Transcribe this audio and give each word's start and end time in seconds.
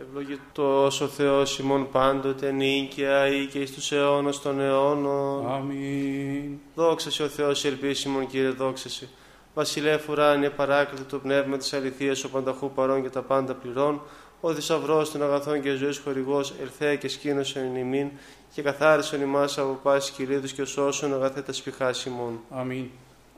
Ευλογητός 0.00 1.00
ο 1.00 1.06
Θεός 1.06 1.58
ημών 1.58 1.90
πάντοτε 1.90 2.50
νίκαια 2.50 3.26
ή 3.26 3.46
και 3.46 3.58
εις 3.58 3.72
τους 3.72 3.92
αιώνας 3.92 4.40
των 4.42 4.60
αιώνων. 4.60 5.52
Αμήν. 5.52 6.58
Δόξα 6.74 7.10
σε 7.10 7.22
ο 7.22 7.28
Θεός 7.28 7.64
ελπίσιμον 7.64 8.26
Κύριε 8.26 8.48
δόξα 8.48 8.88
σε. 8.88 9.08
Βασιλεύ 9.54 10.00
ουράνιε 10.10 10.50
παράκλητο 10.50 11.04
το 11.04 11.18
πνεύμα 11.18 11.56
της 11.56 11.72
αληθείας 11.72 12.24
ο 12.24 12.30
πανταχού 12.30 12.70
παρών 12.70 13.02
και 13.02 13.08
τα 13.08 13.22
πάντα 13.22 13.54
πληρών. 13.54 14.00
Ο 14.40 14.54
θησαυρός 14.54 15.10
των 15.10 15.22
αγαθών 15.22 15.62
και 15.62 15.74
ζωής 15.74 15.98
χορηγός 15.98 16.54
ελθέα 16.60 16.96
και 16.96 17.08
σκήνωσον 17.08 17.62
εν 17.62 17.76
ημίν 17.76 18.10
και 18.54 18.62
καθάρισον 18.62 19.20
ημάς 19.20 19.58
από 19.58 19.78
πάσης 19.82 20.10
κηρύδους 20.10 20.52
και 20.52 20.64
σώσον 20.64 21.14
αγαθέτα 21.14 21.52
σπιχάς 21.52 22.04
ημών. 22.04 22.40
Αμήν. 22.50 22.86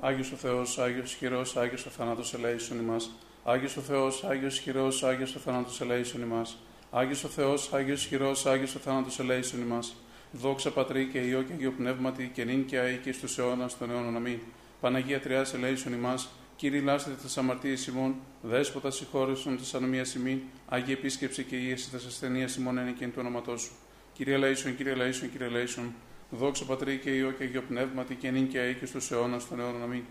Άγιος 0.01 0.33
ο 0.33 0.37
Θεός, 0.37 0.79
Άγιος 0.79 1.13
χειρός, 1.13 1.57
Άγιος 1.57 1.87
ο 1.87 1.91
θάνατος 1.91 2.35
ελέησον 2.35 2.79
ημάς. 2.79 3.11
Άγιος 3.45 3.77
ο 3.77 3.81
Θεός, 3.81 4.25
Άγιος 4.25 4.59
χειρός, 4.59 5.03
Άγιος 5.03 5.35
ο 5.35 5.39
θάνατος 5.39 5.81
ελέησον 5.81 6.23
ημάς. 6.23 6.57
Άγιος 6.91 7.25
ο 7.25 7.29
Θεός, 7.29 7.73
Άγιος 7.73 8.05
χειρός, 8.05 8.47
Άγιος 8.47 8.75
ο 8.75 8.79
θάνατος 8.79 9.19
ελέησον 9.19 9.61
ημάς. 9.61 9.95
Δόξα 10.33 10.71
Πατρί 10.71 11.07
και 11.07 11.19
Υιό 11.19 11.43
και 11.43 11.53
Αγίο 11.53 11.71
Πνεύματι 11.77 12.31
και 12.35 12.45
νυν 12.45 12.65
και 12.65 12.79
αεί 12.79 12.97
και 12.97 13.13
στους 13.13 13.39
αιώνας 13.39 13.79
των 13.79 13.91
αιώνων. 13.91 14.17
Αμήν. 14.17 14.39
Παναγία 14.81 15.21
Τριάς 15.21 15.55
ελέησον 15.55 15.93
ημάς. 15.93 16.29
Κύριε 16.57 16.81
λάστετε 16.81 17.17
τις 17.23 17.39
αμαρτίες 17.39 17.87
ημών, 17.87 18.15
δέσποτα 18.43 18.91
συγχώρεσον 18.91 19.57
τις 19.57 19.75
ανομίας 19.75 20.15
ημίν, 20.15 20.41
Άγιε 20.69 20.95
επίσκεψη 20.95 21.45
και 21.45 21.57
ίεση 21.57 21.91
της 21.91 22.07
ασθενείας 22.07 22.57
ημών 22.57 22.77
είναι 22.77 22.95
και 22.99 23.09
το 23.09 23.21
όνοματός 23.21 23.61
σου. 23.61 23.73
Κύριε 24.13 24.37
Λέησον, 24.37 24.77
Κύριε 24.77 24.95
Λέησον, 24.95 25.31
Κύριε 25.31 25.49
Λέησον, 25.49 25.95
δόξα 26.31 26.65
Πατρί 26.65 26.99
και 26.99 27.11
Υιό 27.11 27.31
και 27.31 27.43
Αγίο 27.43 27.63
Πνεύματι 27.69 28.15
και 28.15 28.31
νυν 28.31 28.49
και 28.49 28.59
αεί 28.59 28.75
και 28.75 28.87
στους 28.87 29.11
αιώνας 29.11 29.49
των 29.49 29.61
αιώνων. 29.61 29.83
Αμήν. 29.83 30.03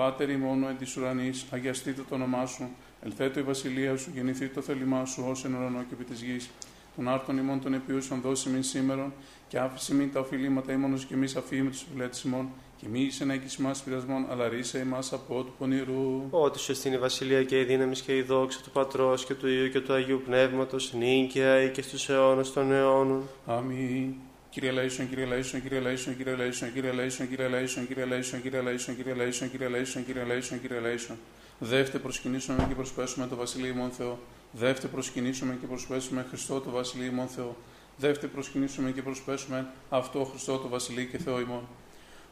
Πάτερ 0.00 0.30
ημών 0.30 0.64
εν 0.68 0.76
της 0.78 0.96
ουρανής, 0.96 1.46
αγιαστείτε 1.50 2.02
το 2.08 2.14
όνομά 2.14 2.46
σου, 2.46 2.68
ελθέτω 3.04 3.40
η 3.40 3.42
βασιλεία 3.42 3.96
σου, 3.96 4.10
γεννηθεί 4.14 4.48
το 4.48 4.60
θέλημά 4.60 5.04
σου 5.04 5.24
ως 5.28 5.44
εν 5.44 5.54
ουρανό 5.54 5.78
και 5.78 5.94
επί 5.94 6.04
της 6.04 6.22
γης. 6.22 6.50
Των 6.96 7.08
άρτων 7.08 7.38
ημών 7.38 7.60
των 7.60 7.74
επιούσεων 7.74 8.20
δώσει 8.20 8.48
μην 8.48 8.62
σήμερον, 8.62 9.12
και 9.48 9.58
άφησε 9.58 9.94
μην 9.94 10.12
τα 10.12 10.20
οφειλήματα 10.20 10.72
ημών 10.72 11.06
και 11.06 11.14
εμεί 11.14 11.26
αφήμη 11.36 11.68
τους 11.68 11.84
φιλέτη 11.92 12.20
ημών, 12.26 12.48
και 12.76 12.86
μη 12.90 13.00
εις 13.00 13.20
ενέκης 13.20 13.56
μας 13.56 13.82
πειρασμών, 13.82 14.26
αλλά 14.30 14.48
ρίσε 14.48 14.78
ημάς 14.78 15.12
από 15.12 15.42
του 15.42 15.52
πονηρού. 15.58 16.22
Ότι 16.30 16.58
σου 16.58 16.74
στην 16.74 16.92
η 16.92 16.98
βασιλεία 16.98 17.44
και 17.44 17.60
η 17.60 17.64
δύναμη 17.64 17.94
και 17.94 18.16
η 18.16 18.22
δόξα 18.22 18.60
του 18.62 18.70
Πατρός 18.70 19.24
και 19.24 19.34
του 19.34 19.48
Υιού 19.48 19.68
και 19.68 19.80
του 19.80 19.92
Αγίου 19.92 20.22
Πνεύματος 20.24 20.92
νίκαια 20.92 21.62
ή 21.62 21.70
και 21.70 21.82
στους 21.82 22.08
αιώνας 22.08 22.52
των 22.52 22.72
αιώνων. 22.72 23.22
Αμήν. 23.46 24.14
Κύριε 24.50 24.70
Λέησον, 24.70 25.08
Κύριε 25.08 25.24
Λέησον, 25.24 25.62
Κύριε 25.62 25.80
Λέησον, 25.80 26.16
Κύριε 26.16 26.34
Λέησον, 26.34 26.72
Κύριε 26.72 26.92
Λέησον, 26.92 27.28
Κύριε 27.28 27.48
Λέησον, 27.48 27.86
Κύριε 27.86 28.06
Λέησον, 28.06 28.42
Κύριε 28.42 28.54
Λέησον, 28.62 28.96
Κύριε 28.96 29.14
Λέησον, 29.14 29.50
Κύριε 29.50 29.68
Λέησον, 29.68 30.04
Κύριε 30.04 30.24
Λέησον, 30.24 30.60
Κύριε 30.60 30.80
Λέησον. 30.80 31.16
Δεύτε 31.58 31.98
προσκυνήσουμε 31.98 32.64
και 32.68 32.74
προσπέσουμε 32.74 33.26
το 33.26 33.36
Βασιλείο 33.36 33.70
ημών 33.70 33.90
Θεό. 33.90 34.18
Δεύτε 34.52 34.86
προσκυνήσουμε 34.86 35.56
και 35.60 35.66
προσπέσουμε 35.66 36.26
Χριστό 36.28 36.60
το 36.60 36.70
Βασιλείο 36.70 37.06
ημών 37.06 37.28
Θεό. 37.28 37.56
Δεύτε 37.96 38.26
προσκυνήσουμε 38.26 38.90
και 38.90 39.02
προσπέσουμε 39.02 39.66
αυτό 39.88 40.24
Χριστό 40.24 40.58
το 40.58 40.68
Βασιλείο 40.68 41.04
και 41.04 41.18
Θεό 41.18 41.40
ημών. 41.40 41.68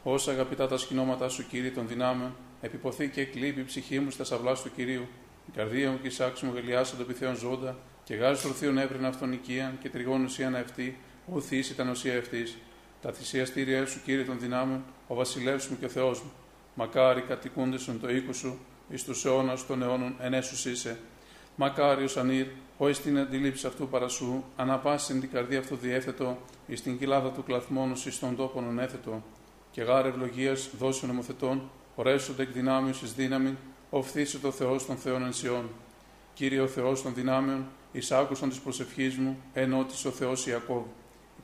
Όσα 0.02 0.30
αγαπητά 0.30 0.68
τα 0.68 0.76
σκηνώματα 0.76 1.28
σου, 1.28 1.46
Κύριε 1.46 1.70
των 1.70 1.88
δυνάμεων, 1.88 2.36
επιποθεί 2.60 3.08
και 3.08 3.20
εκλείπει 3.20 3.60
η 3.60 3.64
ψυχή 3.64 3.98
μου 3.98 4.10
στα 4.10 4.24
σαυλά 4.24 4.54
του 4.54 4.70
Κυρίου. 4.76 5.06
Η 5.48 5.50
καρδία 5.56 5.90
μου 5.90 5.98
και 6.00 6.06
η 6.06 6.10
σάξη 6.10 6.44
μου 6.44 6.52
γελιάσαν 6.54 6.96
το 6.96 7.02
επιθέων 7.02 7.36
ζώντα, 7.36 7.76
και 8.04 8.14
γάζει 8.14 8.42
τροφίων 8.42 8.78
έβριν 8.78 9.06
αυτόν 9.06 9.32
οικίαν 9.32 9.78
και 9.82 9.88
τριγών 9.88 10.24
ουσίαν 10.24 10.56
αυτή, 10.56 10.98
ο 11.32 11.40
Θή 11.40 11.58
ήταν 11.58 11.88
ουσία 11.88 12.18
αυτή. 12.18 12.42
Τα 13.02 13.12
θυσιαστήριά 13.12 13.86
σου, 13.86 14.00
Κύριε 14.04 14.24
των 14.24 14.38
δυνάμεων, 14.38 14.84
ο 15.06 15.14
βασιλεύς 15.14 15.66
μου 15.66 15.78
και 15.78 15.84
ο 15.84 15.88
Θεός 15.88 16.22
μου. 16.22 16.30
Μακάρι 16.74 17.20
κατοικούνται 17.20 17.78
στον 17.78 18.00
το 18.00 18.10
οίκο 18.10 18.32
σου, 18.32 18.58
εις 18.88 19.04
τους 19.04 19.24
αιώνας 19.24 19.66
των 19.66 19.82
αιώνων 19.82 20.14
ενέσου 20.20 20.70
είσαι. 20.70 20.98
Μακάριο 21.56 22.08
ανήρ, 22.16 22.46
ω 22.76 22.90
την 22.90 23.18
αντίληψη 23.18 23.66
αυτού 23.66 23.88
παρασού, 23.88 24.42
αναπάσιν 24.56 25.20
την 25.20 25.30
καρδία 25.30 25.58
αυτού 25.58 25.76
διέθετο, 25.76 26.38
εις 26.66 26.82
την 26.82 26.98
κοιλάδα 26.98 27.30
του 27.30 27.42
κλαθμόνους 27.42 28.06
εις 28.06 28.18
των 28.18 28.36
τόπων 28.36 28.68
ονέθετο. 28.68 29.22
Και 29.70 29.82
γάρε 29.82 30.08
ευλογίας 30.08 30.70
δώσει 30.78 31.06
νομοθετών, 31.06 31.70
ορέσονται 31.94 32.42
εκ 32.42 32.50
δυνάμεως 32.50 33.02
εις 33.02 33.14
δύναμη, 33.14 33.56
οφθήσε 33.90 34.38
το 34.38 34.50
Θεός 34.50 34.86
των 34.86 34.96
Θεών 34.96 35.24
ενσιών. 35.24 35.68
Κύριε 36.34 36.60
ο 36.60 36.66
Θεός 36.66 37.02
των 37.02 37.14
δυνάμεων, 37.14 37.66
εισάκουσαν 37.92 38.48
της 38.48 38.58
προσευχής 38.58 39.16
μου, 39.16 39.38
ενώτησε 39.52 40.08
ο 40.08 40.10
Θεός 40.10 40.46
Ιακώβ. 40.46 40.84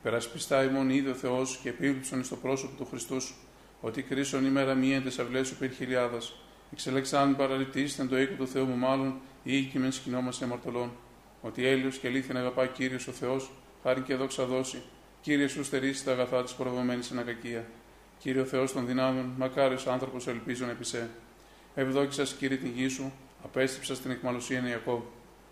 Υπερασπιστά 0.05 0.63
ημών 0.63 0.89
είδε 0.89 1.09
ο 1.09 1.13
Θεός 1.13 1.59
και 1.61 1.69
επίβλεψον 1.69 2.23
στο 2.23 2.35
πρόσωπο 2.35 2.77
του 2.77 2.85
Χριστού 2.85 3.21
σου, 3.21 3.35
ότι 3.81 4.01
κρίσον 4.01 4.45
ημέρα 4.45 4.73
μία 4.73 4.95
εν 4.95 5.07
αυλές 5.07 5.47
σου 5.47 5.55
περί 5.55 5.73
χιλιάδας. 5.73 6.33
Εξελεξάν 6.71 7.35
παραλυτή 7.35 7.93
το 8.09 8.19
οίκο 8.19 8.33
του 8.33 8.47
Θεού 8.47 8.65
μου, 8.65 8.75
μάλλον 8.75 9.19
ή 9.43 9.57
οικημέν 9.57 9.91
σκηνόμαστε 9.91 10.45
αμαρτωλών. 10.45 10.91
Ότι 11.41 11.65
έλειο 11.67 11.89
και 11.89 12.07
αλήθεια 12.07 12.33
να 12.33 12.39
αγαπά 12.39 12.67
κύριος 12.67 13.07
ο 13.07 13.11
Θεός, 13.11 13.51
χάρη 13.83 14.01
και 14.01 14.15
δόξα 14.15 14.45
δώσει. 14.45 14.81
Κύριε 15.21 15.47
σου 15.47 15.63
στερήσει 15.63 16.05
τα 16.05 16.11
αγαθά 16.11 16.43
της 16.43 16.53
προδομένη 16.53 17.01
εν 17.11 17.19
ακακία. 17.19 17.65
Κύριε 18.19 18.41
ο 18.41 18.45
Θεός 18.45 18.73
των 18.73 18.85
δυνάμεων, 18.85 19.33
μακάριο 19.37 19.77
άνθρωπος 19.87 20.27
ελπίζων 20.27 20.69
επί 20.69 20.83
σε. 20.85 21.09
Ευδόκησα, 21.75 22.23
κύριε 22.23 22.57
την 22.57 22.71
γη 22.75 22.87
σου, 22.87 23.11
απέστρεψα 23.43 23.95
στην 23.95 24.11
εκμαλωσία 24.11 24.67
Ιακώβ. 24.67 25.01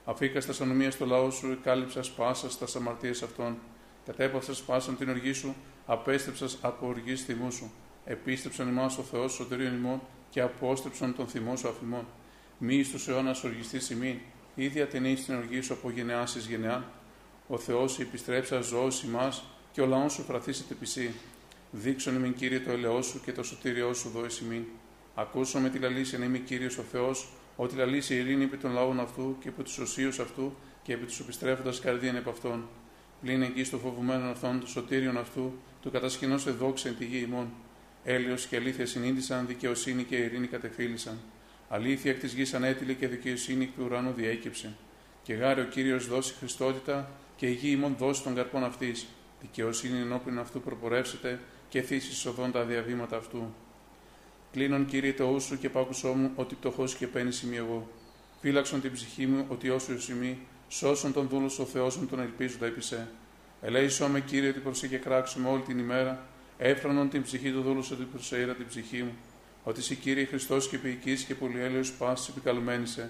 Αφήκας 0.06 0.44
στα 0.44 0.64
ανομίας 0.64 0.94
στο 0.94 1.06
λαό 1.06 1.30
σου, 1.30 1.58
κάλυψας 1.64 2.06
σπάσα 2.06 2.50
στα 2.50 2.66
αμαρτίες 2.80 3.24
αυτών. 3.24 3.58
Κατέπαυσα 4.06 4.54
σπάσαν 4.54 4.98
την 4.98 5.10
οργή 5.10 5.34
σου, 5.34 5.56
απέστρεψα 5.86 6.50
από 6.62 6.88
οργή 6.88 7.16
θυμού 7.16 7.52
σου. 7.52 7.72
Επίστρεψαν 8.06 8.68
εμά 8.68 8.86
ο 8.86 9.02
Θεό 9.02 9.28
σωτηρίων 9.28 9.74
ημών 9.76 10.02
και 10.30 10.42
απόστρεψαν 10.42 11.16
τον 11.16 11.28
θυμό 11.28 11.56
σου 11.56 11.68
αφημών. 11.68 12.06
Μη 12.58 12.76
εις 12.76 12.92
τους 12.92 13.08
αιώνας 13.08 13.44
οργιστή 13.44 13.94
ημί, 13.94 14.22
ήδη 14.56 14.82
ατενεί 14.82 15.14
την 15.14 15.36
οργή 15.36 15.62
σου 15.62 15.74
από 15.74 15.90
γενεάς 15.90 16.36
εις 16.36 16.46
γενεά. 16.46 16.84
Ο 17.48 17.58
Θεός 17.58 18.00
επιστρέψα 18.00 18.62
ζώος 18.62 19.04
ημάς 19.04 19.44
και 19.72 19.82
ο 19.82 19.86
λαός 19.86 20.14
σου 20.14 20.24
φραθήσεται 20.24 20.74
πισί. 20.74 21.14
Δείξον 21.72 22.14
με 22.14 22.28
κύριε 22.28 22.60
το 22.60 22.72
ελαιό 22.72 23.02
σου 23.02 23.22
και 23.22 23.32
το 23.32 23.44
σωτήριό 23.44 23.94
σου 23.94 24.10
δω 24.10 24.26
ημίν. 24.44 24.64
Ακούσω 25.16 25.60
με 25.60 25.70
τη 25.70 25.80
λαλήσια 25.80 26.20
να 26.20 26.26
είμαι 26.26 26.38
κύριος 26.38 26.78
ο 26.78 26.82
Θεός, 26.82 27.30
ότι 27.56 27.76
λαλήσει 27.76 28.14
η 28.14 28.18
ειρήνη 28.18 28.44
επί 28.44 28.58
των 28.58 28.72
λαών 28.72 29.00
αυτού 29.00 29.36
και 29.40 29.48
επί 29.48 29.64
τους 29.64 29.78
οσίους 29.78 30.20
αυτού 30.20 30.56
και 30.84 30.94
επί 30.94 31.06
τους 31.06 31.20
επιστρέφοντα 31.20 31.74
καρδίαν 31.82 32.16
επ' 32.16 32.28
αυτών. 32.28 32.68
Πλην 33.24 33.42
εκεί 33.42 33.64
στο 33.64 33.78
φοβουμένο 33.78 34.30
αυτόν, 34.30 34.60
του 34.60 34.68
σωτήριον 34.68 35.18
αυτού, 35.18 35.54
του 35.82 35.92
κατασκηνώ 35.92 36.38
σε 36.38 36.52
δόξα 36.52 36.88
εν 36.88 36.98
τη 36.98 37.06
γη 37.06 37.26
ημών. 37.28 37.48
Έλεος 38.04 38.46
και 38.46 38.56
αλήθεια 38.56 38.86
συνείδησαν, 38.86 39.48
δικαιοσύνη 39.48 40.04
και 40.04 40.16
ειρήνη 40.16 40.48
κατεφίλησαν. 40.48 41.20
Αλήθεια 41.70 42.12
εκ 42.12 42.20
της 42.20 42.34
γης 42.34 42.54
ανέτειλε 42.54 42.94
και 42.94 43.08
δικαιοσύνη 43.08 43.64
εκ 43.64 43.70
του 43.76 43.84
ουρανού 43.86 44.12
διέκυψε. 44.12 44.76
Και 45.24 45.34
γάρε 45.34 45.62
ο 45.62 45.64
κύριος 45.64 46.08
δώσει 46.08 46.34
Χριστότητα 46.34 47.12
και 47.36 47.48
η 47.48 47.52
γη 47.52 47.70
ημών 47.72 47.96
δώσει 47.98 48.24
των 48.24 48.36
καρπών 48.36 48.64
αυτής. 48.64 49.06
Δικαιοσύνη 49.42 50.00
ενώπιν 50.00 50.40
αυτού 50.40 50.62
προπορεύσετε 50.62 51.40
και 51.70 51.82
θύσεις 51.82 52.26
οδόν 52.26 52.52
τα 52.52 52.64
διαβήματα 52.64 53.18
αυτού. 53.18 53.54
Κλείνον 54.52 54.86
κύριε 54.86 55.14
το 55.14 55.40
σου 55.40 55.58
και 55.58 55.70
πάκουσό 55.70 56.14
μου 56.14 56.32
ότι 56.36 56.56
πτωχός 56.56 56.96
και 56.96 57.08
παίρνει 57.08 57.32
είμαι 57.44 57.56
εγώ. 57.56 57.90
Φύλαξον 58.42 58.82
την 58.82 58.92
ψυχή 58.92 59.26
μου 59.28 59.46
ότι 59.50 59.70
όσο 59.70 60.00
σημεί, 60.00 60.40
σώσον 60.76 61.14
τον 61.14 61.28
δούλο 61.28 61.52
ο 61.60 61.64
Θεός 61.66 61.98
μου 61.98 62.06
τον 62.06 62.20
ελπίζοντα 62.20 62.66
επί 62.66 62.82
σε. 62.82 63.08
Ελέησό 63.62 64.08
με 64.08 64.20
κύριε 64.20 64.50
ότι 64.50 64.60
προσήκε 64.60 64.98
κράξουμε 64.98 65.50
όλη 65.50 65.62
την 65.62 65.80
ημέρα, 65.80 66.26
έφρανον 66.58 67.10
την 67.10 67.24
ψυχή 67.24 67.52
του 67.52 67.62
δούλου 67.62 67.84
ότι 67.92 68.04
προσέειρα 68.04 68.54
την 68.54 68.68
ψυχή 68.68 69.04
μου. 69.04 69.16
Ότι 69.64 69.82
σε 69.82 69.96
κύριε 69.96 70.26
Χριστός 70.26 70.68
και 70.68 70.78
ποιητής 70.78 71.24
και 71.24 71.36
πολυέλεο 71.36 71.82
πάσης 71.98 72.28
επικαλουμένη 72.28 72.86
σε. 72.86 73.10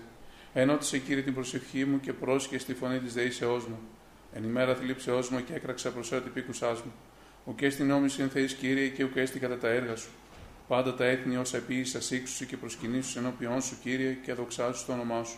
Ενώτησε 0.53 0.97
κύριε 0.97 1.23
την 1.23 1.33
προσευχή 1.33 1.85
μου 1.85 1.99
και 1.99 2.13
πρόσχε 2.13 2.57
στη 2.57 2.73
φωνή 2.73 2.99
της 2.99 3.13
δεήσεώ 3.13 3.55
μου. 3.55 3.79
Εν 4.33 4.43
ημέρα 4.43 4.75
θλίψεώ 4.75 5.23
μου 5.31 5.43
και 5.43 5.53
έκραξα 5.53 5.91
προσέω 5.91 6.21
την 6.21 6.33
πίκουσά 6.33 6.71
μου. 6.71 6.93
Ουκέ 7.45 7.69
στην 7.69 7.87
νόμιση 7.87 8.21
εν 8.21 8.29
θεής 8.29 8.53
κύριε 8.53 8.87
και 8.87 9.03
ουκέστη 9.03 9.39
κατά 9.39 9.57
τα 9.57 9.67
έργα 9.67 9.95
σου. 9.95 10.09
Πάντα 10.67 10.95
τα 10.95 11.05
έθνη 11.05 11.37
όσα 11.37 11.57
επίησα 11.57 12.01
σύξου 12.01 12.45
και 12.45 12.57
προσκυνήσου 12.57 13.19
ενώπιον 13.19 13.61
σου 13.61 13.75
κύριε 13.83 14.17
και 14.23 14.31
αδοξάσου 14.31 14.85
το 14.85 14.93
όνομά 14.93 15.23
σου. 15.23 15.37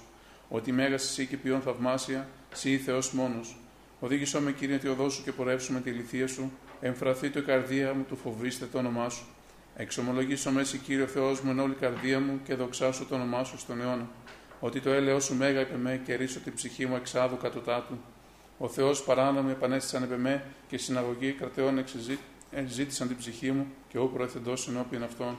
Ότι 0.49 0.71
μέγα 0.71 0.93
εσύ 0.93 1.25
και 1.25 1.37
ποιόν 1.37 1.61
θαυμάσια, 1.61 2.27
σύ 2.53 2.77
Θεός 2.77 3.11
μόνος. 3.11 3.57
Οδήγησό 3.99 4.39
με 4.39 4.51
κύριε 4.51 4.77
τη 4.77 4.87
οδό 4.87 5.09
σου 5.09 5.23
και 5.23 5.31
πορεύσουμε 5.31 5.79
τη 5.79 5.89
λυθία 5.89 6.27
σου. 6.27 6.51
Εμφραθεί 6.81 7.29
το 7.29 7.39
η 7.39 7.41
καρδία 7.41 7.93
μου, 7.93 8.03
του 8.03 8.15
φοβήστε 8.15 8.65
το 8.65 8.77
όνομά 8.77 9.09
σου. 9.09 9.25
Εξομολογήσω 9.75 10.51
με 10.51 10.61
εσύ 10.61 10.77
κύριο 10.77 11.07
Θεός 11.07 11.41
μου 11.41 11.51
εν 11.51 11.59
όλη 11.59 11.73
καρδία 11.73 12.19
μου 12.19 12.39
και 12.43 12.55
δοξάσω 12.55 13.05
το 13.05 13.15
όνομά 13.15 13.43
σου 13.43 13.57
στον 13.57 13.81
αιώνα. 13.81 14.07
Ότι 14.59 14.79
το 14.79 14.89
έλεό 14.89 15.19
σου 15.19 15.35
μέγα 15.35 15.59
επ' 15.59 15.77
με 15.77 16.01
και 16.05 16.15
ρίσω 16.15 16.39
την 16.39 16.53
ψυχή 16.53 16.85
μου 16.85 16.95
εξάδου 16.95 17.37
κατωτάτου. 17.37 17.97
Ο 18.57 18.67
Θεός 18.67 19.03
παράνομοι 19.03 19.51
επανέστησαν 19.51 20.03
επ' 20.03 20.19
με 20.19 20.43
και 20.67 20.77
συναγωγή 20.77 21.31
κρατεών 21.31 21.83
ζήτησαν 22.67 23.07
την 23.07 23.17
ψυχή 23.17 23.51
μου 23.51 23.67
και 23.87 23.97
εγώ 23.97 24.05
προέθεντό 24.05 24.45
σε 24.45 24.53
ενώπιον 24.67 25.03
αυτών. 25.03 25.37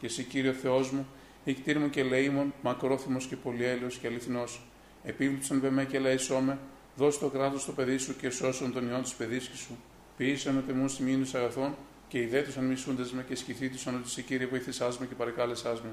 Και 0.00 0.06
συ 0.06 0.22
Κύριε 0.22 0.47
ο 0.47 0.52
Θεός 0.52 0.90
μου, 0.90 1.06
οικτίρμων 1.44 1.90
και 1.90 2.02
ελεήμων, 2.02 2.54
μακρόθυμος 2.62 3.26
και 3.26 3.36
πολυέλεος 3.36 3.96
και 3.96 4.06
αληθινός. 4.06 4.60
Επίβλεψον 5.04 5.60
επ' 5.64 5.72
εμέ 5.72 5.84
και 5.84 5.98
ελέησόν 5.98 6.16
με, 6.16 6.58
δος 6.96 7.18
το 7.18 7.28
κράτος 7.28 7.62
σου 7.62 7.68
τω 7.68 7.72
παιδί 7.72 7.98
σου 7.98 8.16
και 8.16 8.30
σώσον 8.30 8.72
τον 8.72 8.88
υιόν 8.88 9.02
της 9.02 9.12
παιδίσκης 9.12 9.56
σου. 9.56 9.78
Ποίησον 10.16 10.62
μετ' 10.62 10.75
εμού 10.75 10.88
σημείον 10.88 11.30
εις 11.32 11.45
αγαθόν 11.45 11.74
και 12.08 12.18
ιδέτωσαν 12.18 12.64
οι 12.64 12.71
μισούντές 12.71 13.04
με 13.12 13.24
και 13.28 13.34
αισχυνθήτωσαν 13.34 13.94
ότι 13.94 14.08
συ 14.08 14.22
Κύριε 14.22 14.46
εβοήθησάς 14.46 14.92
μοι 15.00 15.06
και 15.06 15.14
παρεκάλεσάς 15.14 15.70
με. 15.70 15.90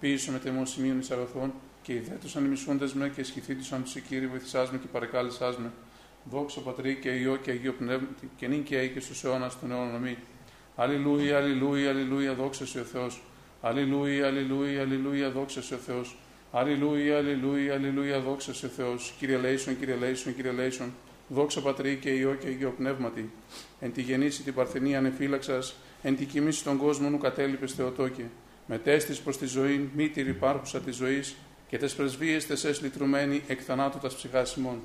Ποίησον 0.00 0.38
μετ' 0.38 0.52
εμού 0.52 0.66
σημείον 0.66 1.06
εις 1.10 1.23
αγαθόν 1.23 1.52
και 1.82 1.92
ιδέτωσαν 1.92 2.36
οι 2.36 2.46
μισούντές 2.46 2.92
με 2.92 3.08
και 3.08 3.20
αισχυνθήτωσαν 3.20 3.82
ότι 3.82 3.93
συ 3.93 4.00
Κύριε 4.00 4.28
εβοήθησάς 4.28 4.70
μοι 4.70 4.78
και 4.78 4.86
παρεκάλεσάς 4.92 5.58
με. 5.58 5.72
Δόξα 6.30 6.60
Πατρί 6.60 6.96
και 6.96 7.08
Υιό 7.08 7.36
και 7.36 7.50
Αγίο 7.50 7.72
Πνεύματι 7.72 8.30
και 8.36 8.46
νυν 8.46 8.62
και 8.62 8.86
και 8.86 9.00
στους 9.00 9.24
αιώνας 9.24 9.60
των 9.60 9.70
αιώνων 9.70 9.94
αμή. 9.94 10.18
Αλληλούια, 10.76 11.36
αλληλούια, 11.36 11.90
αλληλούια, 11.90 12.34
δόξα 12.34 12.66
σε 12.66 12.80
ο 12.80 12.84
Θεός. 12.84 13.22
Αλληλούια, 13.60 14.26
αλληλούια, 14.26 14.80
αλληλούια, 14.80 15.30
δόξα 15.30 15.62
σε 15.62 15.74
ο 15.74 15.78
Θεός. 15.78 16.16
Αλληλούια, 16.52 17.16
αλληλούια, 17.16 17.74
αλληλούια, 17.74 18.20
δόξα 18.20 18.54
σε 18.54 18.66
ο 18.66 18.68
Θεός. 18.68 19.14
Κύριε 19.18 19.36
Λέισον, 19.36 19.78
Κύριε 19.78 19.94
Λέισον, 19.94 20.34
Κύριε 20.34 20.52
Λέισον. 20.52 20.94
Δόξα 21.28 21.60
Πατρί 21.60 21.96
και 21.96 22.10
Υιό 22.10 22.34
και 22.34 22.46
Αγίο 22.46 22.74
Πνεύματι. 22.76 23.30
Εν 23.80 23.92
τη 23.92 24.02
γεννήση 24.02 24.42
την 24.42 24.54
παρθενή 24.54 24.96
ανεφύλαξας, 24.96 25.74
εν 26.02 26.16
τη 26.16 26.24
κοιμήση 26.24 26.64
των 26.64 26.76
κόσμων 26.76 27.14
ου 27.14 27.18
κατέλειπες 27.18 27.72
Θεοτόκε. 27.72 28.24
Μετέστης 28.66 29.20
προς 29.20 29.38
τη 29.38 29.46
ζωή, 29.46 29.90
μήτηρη 29.94 30.30
υπάρχουσα 30.30 30.80
της 30.80 30.96
ζωής, 30.96 31.36
και 31.68 31.78
τες 31.78 31.94
πρεσβείες 31.94 32.46
τες 32.46 32.80
λυτρωμένη 32.82 33.42
εκ 33.46 33.60
θανάτου 33.66 33.98
τας 33.98 34.14
ψυχάς 34.14 34.54
ημών. 34.54 34.80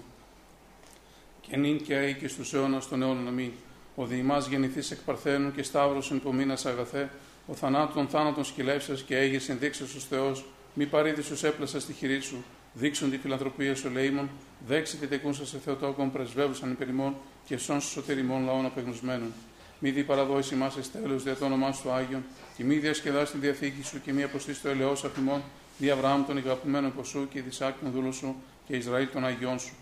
Και 1.41 1.57
νυν 1.57 1.81
και 1.81 1.95
αεί 1.95 2.13
και 2.13 2.27
στους 2.27 2.53
αιώνας 2.53 2.87
των 2.87 3.01
αιώνων 3.01 3.27
αμήν. 3.27 3.51
Ο 3.95 4.05
διημάς 4.05 4.47
γεννηθής 4.47 4.91
εκ 4.91 4.99
παρθένου 4.99 5.51
και 5.51 5.63
σταύρος 5.63 6.11
υπομείνας 6.11 6.65
αγαθέ, 6.65 7.09
ο 7.45 7.53
θανάτου 7.53 7.93
των 7.93 8.07
θάνατων 8.07 8.45
σκυλεύσας 8.45 9.01
και 9.01 9.17
έγες 9.17 9.49
ενδείξεως 9.49 9.95
ως 9.95 10.05
Θεός, 10.05 10.45
μη 10.73 10.85
παρήδησους 10.85 11.43
έπλασα 11.43 11.79
στη 11.79 11.93
χειρή 11.93 12.19
σου, 12.19 12.43
δείξουν 12.73 13.11
τη 13.11 13.17
φιλανθρωπία 13.17 13.75
σου 13.75 13.89
λέημον, 13.89 14.29
δέξει 14.67 14.97
τη 14.97 15.07
τεκούσα 15.07 15.45
σε 15.45 15.57
Θεοτόκον 15.57 16.11
πρεσβεύουσαν 16.11 16.71
υπερημών 16.71 17.15
και 17.45 17.57
σών 17.57 17.81
σου 17.81 17.89
σωτηριμών 17.89 18.45
λαών 18.45 18.65
απεγνωσμένων. 18.65 19.31
Μη 19.79 19.89
δι 19.91 20.03
παραδόηση 20.03 20.55
μας 20.55 20.75
εις 20.75 20.91
τέλος 20.91 21.23
δια 21.23 21.35
το 21.35 21.45
όνομά 21.45 21.71
σου 21.71 21.91
Άγιον, 21.91 22.23
και 22.57 22.63
μη 22.63 22.75
διασκεδάσεις 22.75 23.31
τη 23.31 23.37
διαθήκη 23.37 23.83
σου 23.83 24.01
και 24.01 24.13
μη 24.13 24.23
αποστήσει 24.23 24.61
το 24.61 24.69
ελαιός 24.69 25.03
αφημών, 25.03 25.41
δι 25.77 25.89
Αβραάμ 25.89 26.25
τον 26.25 26.37
αγαπημένο 26.37 26.89
ποσού 26.89 27.27
και 27.29 27.41
δισάκ 27.41 27.75
τον 27.81 27.91
δούλο 27.91 28.11
σου 28.11 28.35
και 28.67 28.75
Ισραήλ 28.75 29.07
των 29.13 29.25
Αγιών 29.25 29.59
σου. 29.59 29.73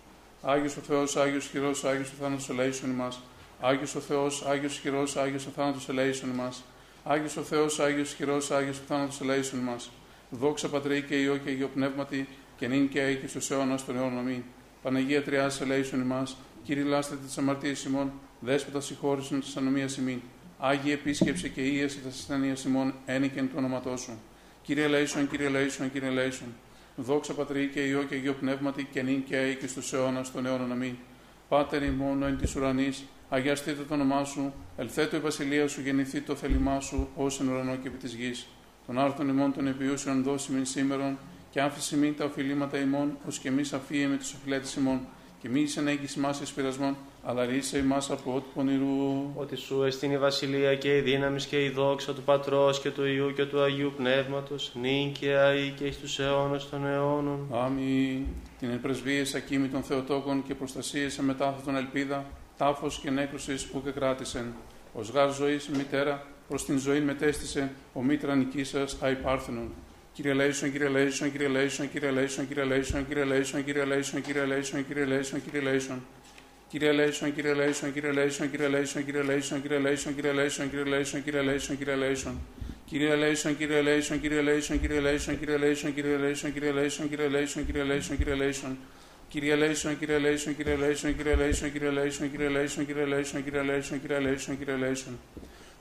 Άγιος 0.41 0.77
ο 0.77 0.79
Θεός, 0.81 1.15
Άγιος 1.15 1.47
χειρός, 1.47 1.83
Άγιος 1.83 2.11
ο 2.11 2.13
θάνατος 2.19 2.49
ελέησον 2.49 2.89
ημάς. 2.89 3.21
Άγιος 3.61 3.95
ο 3.95 3.99
Θεός, 3.99 4.45
Άγιος 4.45 4.79
χειρός, 4.79 5.17
Άγιος 5.17 5.45
ο 5.45 5.49
θάνατος 5.55 5.89
ελέησον 5.89 6.29
ημάς. 6.29 6.63
Άγιος 7.03 7.37
ο 7.37 7.41
Θεός, 7.41 7.79
Άγιος 7.79 8.13
χειρός, 8.13 8.51
Άγιος 8.51 8.77
ο 8.77 8.81
θάνατος 8.87 9.21
ελέησον 9.21 9.59
ημάς. 9.59 9.91
Δόξα 10.29 10.69
Πατρί 10.69 11.01
και 11.01 11.15
Υιό 11.15 11.37
και 11.37 11.49
Υιό 11.49 11.67
Πνεύματι 11.73 12.27
και 12.57 12.67
νυν 12.67 12.89
και 12.89 13.01
αίκη 13.01 13.27
στους 13.27 13.51
αιώνας 13.51 13.85
των 13.85 13.95
αιώνων 13.97 14.17
αμήν. 14.17 14.43
Παναγία 14.81 15.23
Τριάς 15.23 15.61
ελέησον 15.61 16.01
ημάς. 16.01 16.37
Κύριε 16.63 16.83
λάστε 16.83 17.15
της 17.15 17.37
αμαρτίας 17.37 17.83
ημών, 17.83 18.11
δέσποτα 18.39 18.81
συγχώρησον 18.81 19.39
της 19.39 19.57
ανομίας 19.57 19.97
ημών. 19.97 20.21
Άγιε 20.57 20.93
επίσκεψη 20.93 21.49
και 21.49 21.61
ίαση 21.61 21.97
της 21.97 22.19
ασθενείας 22.19 22.63
ημών, 22.63 22.93
ένικεν 23.05 23.47
του 23.47 23.55
όνοματό 23.57 23.97
σου. 23.97 24.11
Κύριε 24.63 24.87
Λέισον, 24.87 25.29
Κύριε 25.29 25.49
Λέισον, 25.49 25.91
Κύριε 25.91 26.09
Λέισον. 26.09 26.47
Δόξα 26.95 27.33
Πατρί 27.33 27.69
και 27.73 27.85
Υιό 27.85 28.03
και 28.03 28.15
Υιό 28.15 28.33
Πνεύματι 28.33 28.87
και 28.91 29.01
νυν 29.01 29.23
και 29.23 29.37
αίκη 29.37 29.67
στους 29.67 29.93
αιώνας 29.93 30.31
των 30.31 30.45
αιώνων 30.45 30.71
αμήν. 30.71 30.95
Πάτερ 31.49 31.83
ημών 31.83 32.23
εν 32.23 32.37
της 32.37 32.55
ουρανής, 32.55 33.03
αγιαστείτε 33.33 33.83
το 33.83 33.93
όνομά 33.93 34.23
σου, 34.23 34.53
ελθέτω 34.77 35.15
η 35.15 35.19
βασιλεία 35.19 35.67
σου, 35.67 35.81
γεννηθεί 35.81 36.21
το 36.21 36.35
θέλημά 36.35 36.79
σου, 36.79 37.07
ως 37.15 37.39
εν 37.39 37.47
ουρανό 37.47 37.75
και 37.75 37.87
επί 37.87 37.97
της 37.97 38.13
γης. 38.13 38.47
Των 38.85 38.99
άρθρων 38.99 39.29
ημών 39.29 39.53
των 39.53 39.67
επιούσεων 39.67 40.23
δώσει 40.23 40.51
μην 40.51 40.65
σήμερον, 40.65 41.17
και 41.51 41.61
άφηση 41.61 41.95
μην 41.95 42.15
τα 42.17 42.25
οφειλήματα 42.25 42.77
ημών, 42.77 43.17
ως 43.27 43.39
και 43.39 43.47
εμεί 43.47 43.61
αφίε 43.73 44.07
με 44.07 44.17
τους 44.17 44.33
οφειλέτες 44.33 44.75
ημών, 44.75 44.99
και 45.41 45.49
μη 45.49 45.61
εισενέγκης 45.61 46.19
ημάς 46.19 46.39
εις 46.39 46.51
πειρασμόν, 46.51 46.95
αλλά 47.23 47.45
ρύσαι 47.45 47.77
ημάς 47.77 48.11
από 48.11 48.35
του 48.35 48.45
πονηρού. 48.53 49.31
Ότι 49.35 49.55
σου 49.55 49.83
εστίν 49.83 50.11
η 50.11 50.17
βασιλεία 50.17 50.75
και 50.75 50.97
η 50.97 51.01
δύναμη 51.01 51.41
και 51.41 51.63
η 51.63 51.69
δόξα 51.69 52.13
του 52.13 52.21
Πατρός 52.21 52.81
και 52.81 52.89
του 52.89 53.05
Υιού 53.05 53.33
και 53.33 53.45
του 53.45 53.61
Αγίου 53.61 53.93
Πνεύματος, 53.97 54.71
νυν 54.81 55.11
και 55.11 55.33
αεί 55.35 55.69
και 55.69 55.85
εις 55.85 55.99
τους 55.99 56.19
αιώνας 56.19 56.69
των 56.69 56.85
αιώνων. 56.85 57.47
Αμήν. 57.51 58.25
Την 58.59 58.69
εν 58.69 59.35
πρεσβείαις 59.35 59.67
ακοίμητον 59.67 59.83
Θεοτόκον 59.83 60.43
και 60.43 60.55
προστασίαις 60.55 61.23
αμετάθετον 61.23 61.75
ελπίδα, 61.75 62.25
τάφος 62.61 62.99
και 63.03 63.09
νέκρωσις 63.09 63.65
ουκ 63.65 63.83
εκράτησεν. 63.83 64.53
Ως 64.93 65.09
γαρ 65.09 65.33
ζωής 65.33 65.67
μητέρα, 65.67 66.25
προς 66.47 66.65
την 66.65 66.77
ζωή 66.77 66.99
μετέστησεν, 66.99 67.71
ο 67.93 68.03
μήτραν 68.03 68.35
οικήσας 68.35 68.97
αειπάρθενον. 69.01 69.73
Κύριε 70.13 70.33
ελέησον, 70.33 70.71
Κύριε 70.71 70.87
Λέισον, 70.87 71.31
Κύριε 71.31 71.47
Λέισον, 71.47 71.89
Κύριε 71.89 72.11
Λέισον, 72.11 72.47
Κύριε 72.47 72.63
Λέισον, 72.63 73.05
Κύριε 73.07 73.23
Λέισον, 73.25 73.63
Κύριε 73.63 73.83
Λέισον, 73.85 74.21
Κύριε 74.23 74.45
Λέισον, 74.45 74.85
Κύριε 74.85 75.05
Λέισον, 75.05 75.43
Κύριε 75.43 75.61
Λέισον. 75.61 76.01
Κύριε 76.69 76.91
ελέησον, 76.91 77.33
Κύριε 77.33 77.53
Λέισον, 77.53 77.93
Κύριε 77.93 78.11
Λέισον, 78.11 78.51
Κύριε 78.51 78.67
Λέισον, 78.67 79.03
Κύριε 79.05 79.19
Λέισον, 79.21 79.61
Κύριε 79.63 79.79
Λέισον, 79.79 80.13
Κύριε 80.13 80.31
Λέισον, 80.33 80.69
Κύριε 80.71 80.83
Λέισον, 80.83 81.23
Κύριε 81.23 81.41
Λέισον, 81.41 81.77
Κύριε 81.77 81.95
Λέισον. 81.95 82.39
Κύριε 82.89 83.15
Λέισον, 83.15 83.57
Κύριε 83.57 83.81
Λέισον, 83.81 84.21
Κύριε 84.21 84.41
Λέισον, 84.41 84.79
Κύριε 84.79 84.99
Λέισον, 84.99 85.39
Κύριε 85.39 85.57
Λέισον, 85.57 85.93
Κύριε 85.93 86.17
Λέισον, 86.17 86.53
Κύριε 86.53 86.71
Λέισον, 86.71 87.09
Κύριε 87.09 87.27
Λέισον, 87.27 87.65
Κύριε 87.65 87.83
Λέισον, 87.83 88.17
Κύριε 88.17 88.33
Λέισον. 88.33 88.77
Κύριε 89.31 89.55
Λέισον, 89.55 89.99
Κύριε 89.99 90.17
Λέισον, 90.17 90.55
Κύριε 90.55 90.75
Λέισον, 90.75 91.15
Κύριε 91.15 91.35
Λέισον, 91.35 91.71
Κύριε 91.71 91.89
Λέισον, 91.89 92.31
Κύριε 92.31 92.47
Λέισον, 92.49 92.85
Κύριε 92.85 93.05
Λέισον, 93.05 93.43
Κύριε 93.43 93.61
Λέισον, 93.63 94.01
Κύριε 94.01 94.19
Λέισον, 94.19 94.57
Κύριε 94.57 94.75
Λέισον. 94.75 95.19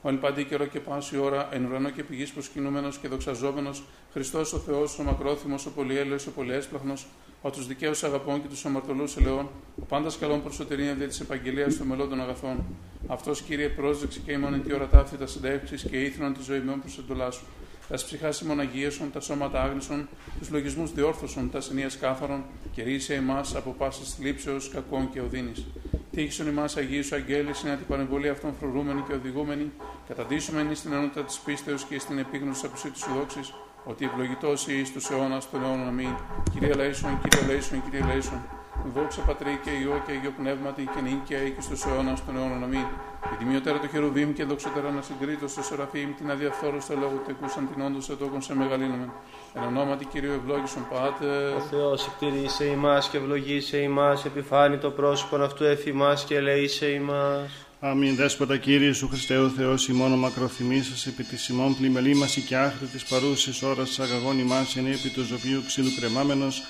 Ο 0.03 0.09
εν 0.09 0.19
παντί 0.19 0.45
καιρώ 0.45 0.67
και 0.67 0.81
πάση 0.81 1.19
ώρα, 1.19 1.49
εν 1.53 1.65
ουρανώ 1.65 1.91
και 1.91 2.03
επί 2.03 2.17
γης 2.17 2.31
προσκυνούμενος 2.31 2.99
και 2.99 3.09
δοξαζόμενος, 3.09 3.83
Χριστός 4.13 4.53
ο 4.53 4.59
Θεός, 4.59 4.99
ο 4.99 5.03
μακρόθυμος, 5.03 5.67
ο 5.67 5.71
πολυέλεος, 5.71 6.17
ο 6.29 6.31
πολυεύσπλαχνος, 6.31 7.07
ο 7.43 7.51
τους 7.51 7.67
δικαίους 7.67 8.05
αγαπών 8.05 8.43
και 8.43 8.49
τους 8.49 8.65
αμαρτωλούς 8.65 9.17
ελαιών, 9.17 9.49
ο 9.83 9.85
πάντας 9.85 10.19
καλών 10.19 10.43
προ 10.43 10.53
σωτηρία 10.53 10.95
δια 10.95 11.09
της 11.09 11.21
επαγγελίας 11.21 11.77
των 11.77 11.87
μελών 11.87 12.09
των 12.09 12.21
αγαθών. 12.21 12.65
Αυτός, 13.07 13.43
κύριε, 13.43 13.69
πρόσδεξη 13.69 14.21
και 14.21 14.33
ημών 14.33 14.55
εν 14.55 14.63
τη 14.63 14.73
ώρα 14.75 14.87
ταύτη 14.87 15.17
τα 15.17 15.27
συντεύξεις 15.27 15.83
και 15.91 16.01
ήθρον 16.01 16.35
της 16.35 16.45
ζωή 16.45 16.59
μου 16.59 16.79
προς 16.81 16.99
εντολάς 16.99 17.35
σου. 17.35 17.45
Τα 17.91 17.97
ψυχά 17.97 18.29
ημών 18.43 18.61
αγίεσον, 18.61 19.13
τα 19.13 19.21
σώματα 19.21 19.63
άγνησον, 19.63 20.09
τους 20.39 20.51
λογισμούς 20.51 20.93
διόρθωσον, 20.93 21.51
τα 21.51 21.61
συνεία 21.61 21.91
κάθαρον 22.01 22.45
και 22.73 22.83
ρίσε 22.83 23.15
εμάς 23.15 23.55
από 23.55 23.71
πάσης 23.79 24.15
θλίψεως 24.15 24.69
κακών 24.69 25.11
και 25.11 25.21
οδύνης. 25.21 25.67
Τύχησον 26.11 26.47
ημάς 26.47 26.77
Αγίους 26.77 27.13
Αγγέλης, 27.13 27.63
είναι 27.63 27.77
την 27.77 27.87
παρεμβολή 27.87 28.29
αυτών 28.29 28.55
φρουρούμενη 28.61 29.03
και 29.09 29.13
οδηγούμενη, 29.15 29.73
καταντήσομενη 30.09 30.75
στην 30.75 30.93
ενότητα 30.93 31.25
της 31.25 31.39
πίστεως 31.39 31.85
και 31.85 31.99
στην 31.99 32.19
επίγνωση 32.19 32.69
της 32.69 32.83
της 32.93 33.05
δόξη, 33.17 33.41
ότι 33.85 34.05
ευλογητός 34.05 34.67
ή 34.69 34.85
στου 34.85 35.15
αιώνας 35.15 35.51
των 35.51 35.63
αιώνων 35.63 35.89
αμήν. 35.89 36.15
Κύριε 36.53 36.75
Λέισον, 36.75 37.21
Κύριε 37.23 37.47
Λέισον, 37.47 37.83
Κύριε 37.85 38.15
Λέισον. 38.15 38.41
Δόξα 38.95 39.21
Πατρί 39.21 39.61
και 39.65 39.71
Υιό 39.71 40.03
και 40.07 40.13
Υιό 40.13 40.33
Πνεύματι 40.37 40.89
και 40.95 41.01
νίκαια 41.01 41.49
και 41.49 41.61
στους 41.61 41.85
αιώνας 41.85 42.25
των 42.25 42.37
αιώνων 42.37 42.63
αμήν. 42.63 42.87
Η 43.33 43.37
τιμιωτέρα 43.39 43.79
του 43.79 43.89
Χερουβίμ 43.93 44.33
και 44.33 44.45
δοξωτέρα 44.45 44.91
να 44.91 45.03
συγκρίτω 45.03 45.49
στο 45.49 45.63
Σεραφείμ 45.63 46.15
την 46.15 46.31
αδιαφθόρωστα 46.31 46.95
λόγω 46.95 47.23
τεκούσαν 47.27 47.69
την 47.73 47.83
όντως 47.83 48.09
ετόκον 48.09 48.43
σε 48.43 48.55
μεγαλύνομεν. 48.55 49.13
Εν 49.55 49.63
ονόματι 49.63 50.05
Κυρίου 50.05 50.33
ευλόγησον 50.33 50.87
Πάτε. 50.91 51.27
Ο 51.59 51.61
Θεός 51.61 52.07
εκτηρήσε 52.07 52.65
ημάς 52.65 53.09
και 53.09 53.17
ευλογήσε 53.17 53.77
ημάς, 53.77 54.25
επιφάνει 54.25 54.79
το 54.79 54.91
πρόσωπο 54.91 55.37
αυτού 55.37 55.65
εφημάς 55.65 56.25
και 56.25 56.35
ελεήσε 56.35 56.87
ημάς. 56.87 57.67
Αμήν 57.81 58.15
δέσποτα 58.15 58.57
Κύριε 58.57 58.93
σου 58.93 59.09
Χριστέ 59.09 59.37
ο 59.39 59.49
Θεός 59.49 59.89
ημών 59.89 60.13
μακροθυμίσας 60.13 61.07
επί 61.07 61.23
της 61.23 61.49
ημών 61.49 61.77
πλημελή 61.77 62.15
μας 62.15 62.35
και 62.35 62.57
άχρη 62.57 62.87
της 62.87 63.05
παρούσης 63.05 63.63
ώρας 63.63 63.99
αγαγών 63.99 64.39
ημάς 64.39 64.77
εν 64.77 64.87
επί 64.87 65.09
του 65.09 65.23
ζωπίου 65.23 65.63
ξύλου 65.67 65.91
κρεμάμενος 65.99 66.63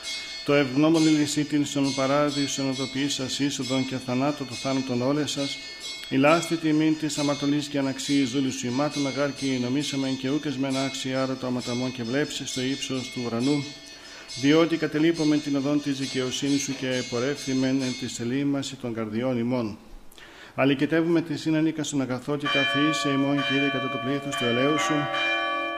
το 0.44 0.52
ευγνώμων 0.52 1.02
ηλυσίτην 1.02 1.64
στον 1.64 1.94
παράδεισον 1.94 2.68
οδοποιήσας 2.68 3.38
είσοδον 3.38 3.86
και 3.86 3.96
θανάτω 3.96 4.44
το 4.44 4.54
θάνατον 4.54 5.02
όλες 5.02 5.30
σας, 5.30 5.58
η 6.10 6.16
λάστη 6.16 6.56
τιμήν 6.56 6.98
της 6.98 7.18
αματολής 7.18 7.66
και 7.66 7.78
αναξίη 7.78 8.24
ζούλης 8.24 8.54
σου 8.54 8.66
ημάτων 8.66 9.06
αγάρ 9.06 9.34
και 9.34 9.58
νομίσαμεν 9.62 10.16
και 10.16 10.30
ούκες 10.30 10.56
μεν 10.56 10.76
άρα 11.22 11.36
το 11.40 11.46
αματαμόν 11.46 11.92
και 11.92 12.02
βλέψεις 12.02 12.50
στο 12.50 12.60
ύψος 12.60 13.10
του 13.10 13.22
ουρανού, 13.26 13.64
διότι 14.40 14.76
κατελείπομεν 14.76 15.42
την 15.42 15.56
οδόν 15.56 15.82
της 15.82 15.98
δικαιοσύνης 15.98 16.62
σου 16.62 16.74
και 16.80 17.02
πορεύθυμεν 17.10 17.82
εν 17.82 17.94
της 18.00 18.12
σελήμαση 18.12 18.76
των 18.76 18.94
καρδιών 18.94 19.38
ημών. 19.38 19.78
Αλικετεύουμε 20.54 21.20
τη 21.20 21.36
σύνανικα 21.36 21.82
στον 21.84 22.00
αγαθότητα 22.00 22.60
σε 22.92 23.08
ημών 23.08 23.36
Κύριε 23.48 23.68
κατά 23.68 23.88
το 23.88 23.98
πλήθος 24.04 24.36
του 24.36 24.44
ελαίου 24.44 24.78
σου, 24.78 24.94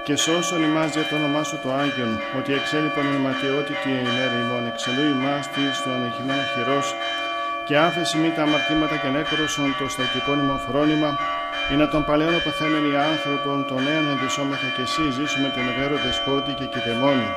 και 0.05 0.17
σώσον 0.17 0.63
ημάς 0.63 0.93
για 0.95 1.07
το 1.09 1.15
όνομά 1.17 1.43
σου 1.49 1.59
το 1.63 1.71
Άγιον, 1.83 2.13
ότι 2.39 2.53
εξέλιπον 2.53 3.07
η 3.17 3.21
ματιότητα 3.27 3.89
η 3.89 3.95
ημέρα 4.11 4.37
ημών, 4.45 4.65
εξελού 4.73 5.05
ημάς 5.17 5.45
της 5.55 5.71
στο 5.79 5.91
ανεχημένο 5.97 6.45
χειρός, 6.53 6.87
και 7.67 7.79
άφεση 7.79 8.19
μη 8.19 8.31
τα 8.37 8.43
αμαρτήματα 8.43 8.97
και 9.03 9.09
νέκροσον 9.09 9.71
το 9.79 9.89
σταϊκικό 9.95 10.33
φρόνημα, 10.67 11.11
ή 11.73 11.75
να 11.81 11.89
τον 11.89 12.05
παλαιόν 12.09 12.43
παθέμενοι 12.45 12.93
άνθρωπον, 13.11 13.57
τον 13.69 13.83
νέον 13.87 14.07
ενδυσόμεθα 14.13 14.69
και 14.77 14.83
εσύ 14.87 15.05
ζήσουμε 15.17 15.49
τον 15.55 15.65
ευέρο 15.71 15.97
δεσπότη 16.05 16.53
και 16.59 16.67
κυδεμόνι. 16.73 17.31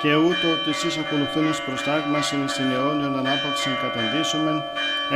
Και 0.00 0.14
ούτω 0.26 0.46
ότι 0.56 0.68
εσείς 0.74 0.94
ακολουθούν 1.02 1.44
εις 1.50 1.60
προστάγμασιν 1.66 2.42
στην 2.54 2.68
αιώνιον 2.74 3.18
ανάπαυσιν 3.20 3.74
καταντήσομεν, 3.82 4.58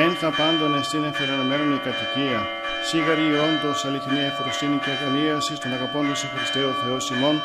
εν 0.03 0.11
θα 0.21 0.31
πάντων 0.39 0.71
εστίν 0.79 1.05
εφερενομένων 1.11 1.69
η 1.79 1.81
κατοικία, 1.87 2.41
Σίγαρη 2.89 3.27
όντως 3.47 3.85
αληθινή 3.85 4.23
εφροσύνη 4.31 4.77
και 4.83 4.91
αγαλίαση 4.91 5.55
των 5.61 5.73
αγαπώντων 5.73 6.17
σε 6.17 6.27
Χριστέ 6.33 6.63
ο 6.71 6.73
Θεός 6.83 7.11
ημών 7.11 7.37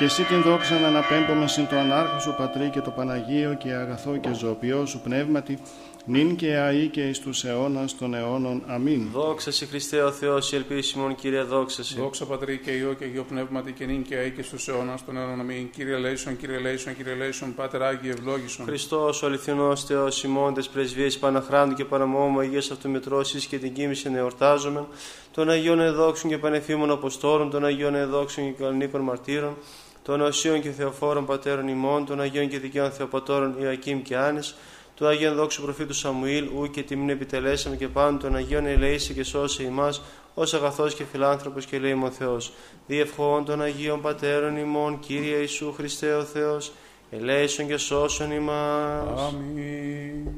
και 0.00 0.06
εσύ 0.06 0.24
την 0.24 0.42
δόξα 0.42 0.78
να 0.78 0.86
αναπέμπουμε 0.86 1.48
συν 1.48 1.68
το 1.68 1.76
ανάρχο 1.76 2.20
σου 2.20 2.34
Πατρί 2.38 2.70
και 2.70 2.80
το 2.80 2.90
Παναγίο 2.90 3.54
και 3.54 3.72
αγαθό 3.72 4.16
και 4.16 4.32
ζωοποιό 4.32 4.86
σου 4.86 5.00
πνεύματι, 5.00 5.58
νυν 6.04 6.36
και 6.36 6.56
αή 6.56 6.88
και 6.88 7.08
εις 7.08 7.20
τους 7.20 7.44
αιώνας 7.44 7.96
των 7.96 8.14
αιώνων. 8.14 8.62
Αμήν. 8.66 9.08
Δόξα 9.12 9.50
σε 9.50 9.66
Χριστέ 9.66 10.02
ο 10.02 10.10
Θεός, 10.10 10.52
η 10.52 10.56
ελπίσιμον 10.56 11.14
Κύριε, 11.14 11.42
δόξα 11.42 11.84
σε. 11.84 12.00
Δόξα 12.00 12.24
Πατρί 12.24 12.58
και 12.58 12.70
Υιό 12.70 12.92
και 12.92 13.04
Αγίο 13.04 13.24
Πνεύματι 13.28 13.72
και 13.72 13.84
νυν 13.84 14.02
και 14.02 14.16
αή 14.16 14.30
και 14.30 14.42
στους 14.42 14.68
αιώνας 14.68 15.04
των 15.04 15.16
αιώνων. 15.16 15.40
Αμήν. 15.40 15.70
Κύριε 15.70 15.96
Λέησον, 15.96 16.36
Κύριε 16.36 16.58
Λέησον, 16.58 16.96
Κύριε 16.96 17.14
Λέησον, 17.14 17.54
Πάτερ 17.54 17.82
Άγιε 17.82 18.10
ευλόγησον. 18.10 18.66
Χριστός 18.66 19.22
ο 19.22 19.26
αληθινός 19.26 19.84
Θεός, 19.84 20.22
ημώντες 20.22 20.68
πρεσβείες 20.68 21.18
Παναχράντου 21.18 21.74
και 21.74 21.84
Παναμόμου 21.84 22.38
Αγίας 22.38 22.70
Αυτομετρώσεις 22.70 23.46
και 23.46 23.58
την 23.58 23.74
κοίμηση 23.74 24.10
εορτάζομεν, 24.14 24.86
των 25.32 25.50
Αγίων 25.50 25.80
Εδόξων 25.80 26.30
και 26.30 26.38
Πανεφήμων 26.38 26.90
Αποστόλων, 26.90 27.50
των 27.50 27.64
Αγίων 27.64 27.94
Εδόξων 27.94 28.44
και 28.44 28.62
Καλνίκων 28.62 29.00
Μαρτύρων, 29.00 29.56
των 30.02 30.20
Οσίων 30.20 30.60
και 30.60 30.70
Θεοφόρων 30.70 31.26
Πατέρων 31.26 31.68
ημών, 31.68 32.06
των 32.06 32.20
Αγίων 32.20 32.48
και 32.48 32.58
Δικαίων 32.58 32.90
Θεοπατώρων 32.90 33.54
Ιακήμ 33.60 34.02
και 34.02 34.16
Άνης, 34.16 34.54
του 34.94 35.06
Αγίων 35.06 35.34
Δόξου 35.34 35.62
Προφήτου 35.62 35.94
Σαμουήλ, 35.94 36.48
ου 36.54 36.70
και 36.70 36.82
τιμήν 36.82 37.10
επιτελέσαμε 37.10 37.76
και 37.76 37.88
πάνω 37.88 38.18
των 38.18 38.36
Αγίων 38.36 38.66
ελεήσει 38.66 39.14
και 39.14 39.22
σώσε 39.22 39.62
ημάς, 39.62 40.02
ως 40.34 40.54
αγαθός 40.54 40.94
και 40.94 41.04
φιλάνθρωπος 41.04 41.66
και 41.66 41.78
λέει 41.78 41.92
ο 41.92 42.10
Θεός. 42.10 42.52
Διευχών 42.86 43.44
των 43.44 43.62
Αγίων 43.62 44.00
Πατέρων 44.00 44.56
ημών, 44.56 44.98
Κύριε 44.98 45.36
Ιησού 45.36 45.72
Χριστέ 45.72 46.14
ο 46.14 46.22
Θεός, 46.22 46.72
ελέησον 47.10 47.66
και 47.66 47.76
σώσον 47.76 48.30
ημάς. 48.30 49.20
Αμήν. 49.20 50.28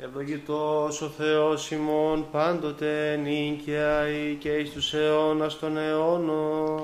Ευλογητός 0.00 1.02
ο 1.02 1.08
Θεός 1.08 1.70
ημών 1.70 2.26
πάντοτε 2.30 3.16
νίκαια 3.16 4.08
ή 4.08 4.34
και 4.34 4.48
εις 4.48 4.70
τους 4.70 4.94
αιώνας 4.94 5.58
των 5.58 5.76
αιώνων. 5.76 6.80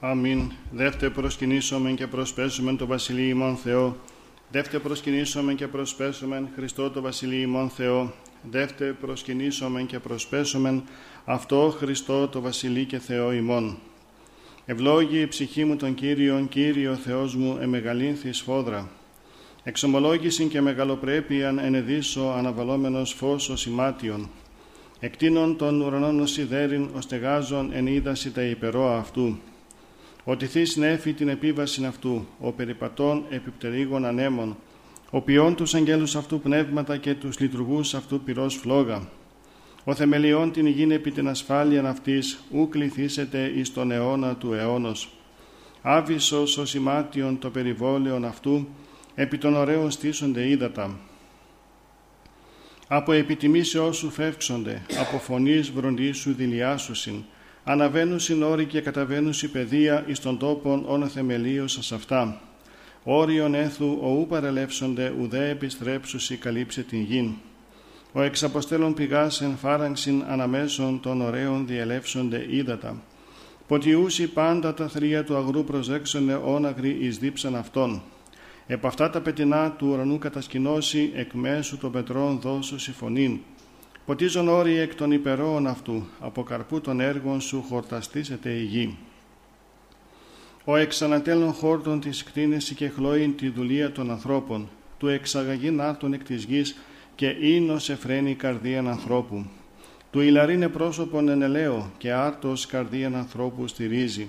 Αμήν. 0.00 0.52
Δεύτε 0.72 1.10
προσκυνήσομεν 1.10 1.94
και 1.94 2.06
προσπέσομεν 2.06 2.76
το 2.76 2.86
Βασιλείο 2.86 3.28
ημών 3.28 3.56
Θεό. 3.56 3.96
Δεύτε 4.50 4.78
προσκυνήσομεν 4.78 5.56
και 5.56 5.66
προσπέσομεν 5.66 6.48
Χριστό 6.54 6.90
το 6.90 7.00
Βασιλείο 7.00 7.40
ημών 7.40 7.68
Θεό. 7.68 8.12
Δεύτε 8.50 8.96
προσκυνήσομεν 9.00 9.86
και 9.86 9.98
προσπέσομεν 9.98 10.82
αυτό 11.24 11.74
Χριστό 11.78 12.28
το 12.28 12.40
Βασιλεί 12.40 12.84
και 12.84 12.98
Θεό 12.98 13.32
ημών. 13.32 13.78
Ευλόγη 14.64 15.20
η 15.20 15.26
ψυχή 15.26 15.64
μου 15.64 15.76
τον 15.76 15.94
Κύριον, 15.94 16.48
Κύριο 16.48 16.94
Θεός 16.94 17.34
μου, 17.34 17.58
εμεγαλύνθης 17.60 18.36
σφόδρα. 18.36 18.88
Εξομολόγησιν 19.70 20.48
και 20.48 20.60
μεγαλοπρέπειαν 20.60 21.58
ενεδίσω 21.58 22.34
αναβαλόμενος 22.36 23.12
φως 23.12 23.48
ως 23.48 23.66
ημάτιον. 23.66 24.28
Εκτείνων 25.00 25.56
των 25.56 25.80
ουρανών 25.80 26.20
ως 26.20 26.30
σιδέριν, 26.30 26.88
ως 26.96 27.06
τεγάζων 27.06 27.70
εν 27.72 27.86
είδαση 27.86 28.30
τα 28.30 28.42
υπερόα 28.42 28.98
αυτού. 28.98 29.38
Ότι 30.24 30.46
θείς 30.46 30.76
νέφη 30.76 31.12
την 31.12 31.28
επίβαση 31.28 31.84
αυτού, 31.84 32.26
ο 32.40 32.52
περιπατών 32.52 33.24
επιπτερίγων 33.28 34.04
ανέμων, 34.04 34.56
ο 35.10 35.20
ποιών 35.20 35.54
τους 35.54 35.74
αγγέλους 35.74 36.16
αυτού 36.16 36.40
πνεύματα 36.40 36.96
και 36.96 37.14
τους 37.14 37.40
λειτουργούς 37.40 37.94
αυτού 37.94 38.20
πυρός 38.20 38.54
φλόγα. 38.54 39.08
Ο 39.84 39.94
θεμελιών 39.94 40.52
την 40.52 40.66
υγιήν 40.66 40.90
επί 40.90 41.10
την 41.10 41.28
ασφάλεια 41.28 41.88
αυτής, 41.88 42.40
ου 42.50 42.68
κληθήσετε 42.68 43.52
εις 43.56 43.72
τον 43.72 43.90
αιώνα 43.90 44.36
του 44.36 44.52
αιώνος. 44.52 45.12
Άβυσος 45.82 46.58
ως 46.58 46.74
ημάτιον 46.74 47.38
το 47.38 47.50
περιβόλαιον 47.50 48.24
αυτού, 48.24 48.68
επί 49.20 49.38
των 49.38 49.54
ωραίων 49.54 49.90
στήσονται 49.90 50.48
ύδατα. 50.48 50.98
Από 52.88 53.12
επιτιμήσεώς 53.12 53.96
σου 53.96 54.10
φεύξονται, 54.10 54.82
από 55.00 55.18
φωνής 55.18 55.70
βροντίσου 55.70 56.34
δηλιάσουσιν, 56.34 57.22
αναβαίνουσιν 57.64 58.42
όροι 58.42 58.64
και 58.64 58.80
καταβαίνουσι 58.80 59.50
παιδεία 59.50 60.04
εις 60.06 60.20
των 60.20 60.38
τόπων 60.38 60.84
όν 60.86 61.08
θεμελίωσας 61.08 61.92
αυτά. 61.92 62.40
Όριον 63.04 63.54
έθου 63.54 63.98
οού 64.02 64.26
παρελεύσονται 64.28 65.12
ουδέ 65.20 65.48
επιστρέψουσι 65.48 66.36
καλύψε 66.36 66.82
την 66.82 67.02
γην. 67.02 67.32
Ο 68.12 68.20
εξαποστέλων 68.22 68.94
πηγάς 68.94 69.40
εν 69.40 69.56
φάραγξιν 69.56 70.24
αναμέσων 70.28 71.00
των 71.00 71.20
ωραίων 71.20 71.66
διελεύσονται 71.66 72.46
ύδατα. 72.50 73.02
Ποτιούσι 73.66 74.26
πάντα 74.26 74.74
τα 74.74 74.88
θρία 74.88 75.24
του 75.24 75.36
αγρού 75.36 75.64
προσέξονται 75.64 76.34
όναγροι 76.34 76.96
εις 77.00 77.18
δίψαν 77.18 77.56
αυτών. 77.56 78.02
Επ' 78.72 78.86
αυτά 78.86 79.10
τα 79.10 79.20
πετεινά 79.20 79.70
του 79.70 79.88
ουρανού 79.88 80.18
κατασκηνώσει 80.18 81.12
εκ 81.14 81.32
μέσου 81.32 81.78
των 81.78 81.92
πετρών 81.92 82.40
δώσου 82.40 82.78
συμφωνήν. 82.78 83.38
Ποτίζον 84.06 84.48
όροι 84.48 84.76
εκ 84.76 84.94
των 84.94 85.12
υπερόων 85.12 85.66
αυτού, 85.66 86.06
από 86.20 86.42
καρπού 86.42 86.80
των 86.80 87.00
έργων 87.00 87.40
σου 87.40 87.64
χορταστήσεται 87.68 88.50
η 88.50 88.62
γη. 88.62 88.96
Ο 90.64 90.76
εξανατέλων 90.76 91.52
χόρτων 91.52 92.00
της 92.00 92.22
κτίνεση 92.22 92.74
και 92.74 92.88
χλώην 92.88 93.36
τη 93.36 93.48
δουλεία 93.48 93.92
των 93.92 94.10
ανθρώπων, 94.10 94.68
του 94.98 95.08
εξαγαγήν 95.08 95.80
άρτων 95.80 96.12
εκ 96.12 96.22
της 96.22 96.44
γης 96.44 96.76
και 97.14 97.36
ίνος 97.40 97.90
εφραίνει 97.90 98.34
καρδίαν 98.34 98.88
ανθρώπου. 98.88 99.46
Του 100.10 100.20
ηλαρίνε 100.20 100.68
πρόσωπον 100.68 101.28
ενελαίο 101.28 101.90
και 101.98 102.12
άρτος 102.12 102.66
καρδίαν 102.66 103.14
ανθρώπου 103.14 103.66
στηρίζει. 103.66 104.28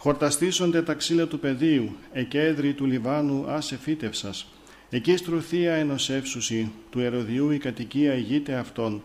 Χορταστήσονται 0.00 0.82
τα 0.82 0.94
ξύλα 0.94 1.26
του 1.26 1.38
πεδίου, 1.38 1.96
εκέδρη 2.12 2.72
του 2.72 2.86
Λιβάνου 2.86 3.44
άσε 3.48 3.76
φύτευσας. 3.76 4.46
Εκεί 4.90 5.16
στρουθία 5.16 5.74
ενωσεύσουσι, 5.74 6.70
του 6.90 7.00
ερωδιού 7.00 7.50
η 7.50 7.58
κατοικία 7.58 8.14
ηγείται 8.14 8.54
αυτών. 8.54 9.02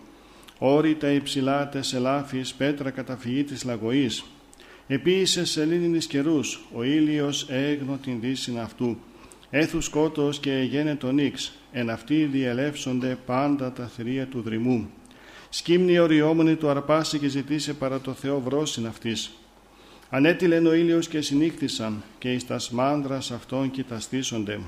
Όρη 0.57 0.95
τα 0.95 1.09
υψηλά 1.09 1.69
τεσελάφης, 1.69 2.53
πέτρα 2.53 2.89
καταφυγή 2.89 3.43
της 3.43 3.63
λαγωής. 3.63 4.23
Επίησε 4.88 5.45
σελήνινης 5.45 6.07
καιρούς, 6.07 6.59
ο 6.73 6.83
ήλιος 6.83 7.45
έγνο 7.50 8.00
την 8.03 8.19
δύσιν 8.19 8.59
αυτού. 8.59 8.97
Έθους 9.50 9.85
σκότος 9.85 10.39
και 10.39 10.51
εγένε 10.51 10.95
τον 10.95 11.17
ίξ, 11.17 11.53
εν 11.71 11.89
αυτοί 11.89 12.23
διελεύσονται 12.25 13.17
πάντα 13.25 13.71
τα 13.71 13.85
θηρία 13.85 14.27
του 14.27 14.41
δρυμού. 14.41 14.89
Σκύμνη 15.50 16.00
οριόμονη 16.00 16.55
του 16.55 16.69
αρπάσει 16.69 17.19
και 17.19 17.27
ζητήσε 17.27 17.73
παρά 17.73 18.00
το 18.00 18.13
Θεό 18.13 18.39
βρόσιν 18.39 18.88
αυτής. 18.88 19.31
Ανέτειλεν 20.15 20.65
ο 20.65 20.74
ήλιος 20.74 21.08
και 21.08 21.22
συνήχθησαν 21.22 22.03
και 22.17 22.34
εις 22.34 22.48
τας 22.48 22.70
μάνδρας 22.70 23.32
αυτών 23.32 23.72
κοιταστήσονται. 23.72 24.60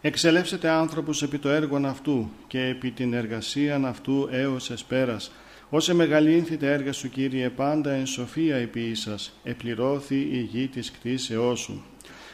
Εξελεύσετε 0.00 0.68
άνθρωπος 0.68 1.22
επί 1.22 1.38
το 1.38 1.48
έργον 1.48 1.86
αυτού 1.86 2.30
και 2.46 2.64
επί 2.64 2.90
την 2.90 3.12
εργασίαν 3.12 3.86
αυτού 3.86 4.28
έως 4.30 4.70
εσπέρας. 4.70 5.32
Όσε 5.68 5.94
μεγαλύνθητε 5.94 6.72
έργα 6.72 6.92
σου 6.92 7.08
Κύριε 7.08 7.48
πάντα 7.48 7.90
εν 7.90 8.06
σοφία 8.06 8.56
επί 8.56 8.94
σας, 8.94 9.38
επληρώθη 9.44 10.28
η 10.32 10.48
γη 10.52 10.66
της 10.66 10.90
κτήσεώς 10.90 11.60
σου. 11.60 11.82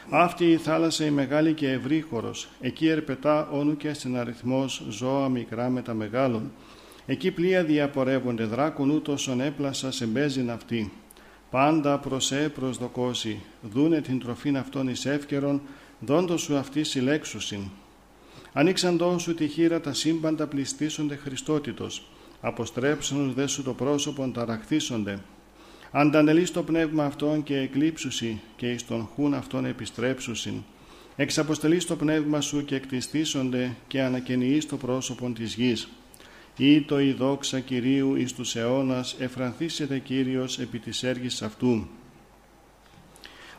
Αυτή 0.09 0.51
η 0.51 0.57
θάλασσα 0.57 1.05
η 1.05 1.09
μεγάλη 1.09 1.53
και 1.53 1.71
ευρύχωρος, 1.71 2.47
εκεί 2.61 2.87
ερπετά 2.87 3.49
όνου 3.51 3.77
και 3.77 3.93
στην 3.93 4.17
αριθμός 4.17 4.85
ζώα 4.89 5.29
μικρά 5.29 5.69
με 5.69 5.81
τα 5.81 5.93
μεγάλων. 5.93 6.51
Εκεί 7.05 7.31
πλοία 7.31 7.63
διαπορεύονται 7.63 8.43
δράκων 8.43 8.89
ούτως 8.89 9.35
έπλασα 9.39 9.91
σε 9.91 10.05
μπέζιν 10.05 10.51
αυτή 10.51 10.91
πάντα 11.49 11.97
προς 11.97 12.31
ε 12.31 12.49
προσδοκώσει, 12.49 13.41
δούνε 13.61 14.01
την 14.01 14.19
τροφήν 14.19 14.57
αυτών 14.57 14.87
εις 14.87 15.05
εύκαιρον, 15.05 15.61
δόντος 15.99 16.41
σου 16.41 16.57
αυτή 16.57 16.83
συλλέξουσιν. 16.83 17.61
Ανοίξαντό 18.53 19.17
σου 19.17 19.33
τη 19.33 19.47
χείρα 19.47 19.81
τα 19.81 19.93
σύμπαντα 19.93 20.47
πληστήσονται 20.47 21.15
Χριστότητος, 21.15 22.07
αποστρέψουν 22.41 23.33
δε 23.33 23.47
σου 23.47 23.63
το 23.63 23.73
πρόσωπον 23.73 24.33
ταραχθήσονται. 24.33 25.19
Αντανελείς 25.91 26.51
το 26.51 26.63
πνεύμα 26.63 27.05
αυτών 27.05 27.43
και 27.43 27.57
εκλείψουσι 27.57 28.41
και 28.55 28.71
εις 28.71 28.87
τον 28.87 29.09
χούν 29.15 29.33
αυτών 29.33 29.65
επιστρέψουσιν. 29.65 30.53
Εξαποστελείς 31.15 31.85
το 31.85 31.95
πνεύμα 31.95 32.41
σου 32.41 32.65
και 32.65 32.75
εκτιστήσονται 32.75 33.75
και 33.87 34.01
ανακαινιείς 34.01 34.65
το 34.65 34.77
πρόσωπον 34.77 35.33
της 35.33 35.53
γης 35.53 35.87
ή 36.57 36.81
το 36.81 36.99
η 36.99 37.11
δόξα 37.11 37.59
Κυρίου 37.59 38.15
εις 38.15 38.33
τους 38.33 38.55
αιώνας 38.55 39.15
εφρανθήσεται 39.19 39.99
Κύριος 39.99 40.59
επί 40.59 40.79
της 40.79 41.03
έργης 41.03 41.41
αυτού. 41.41 41.87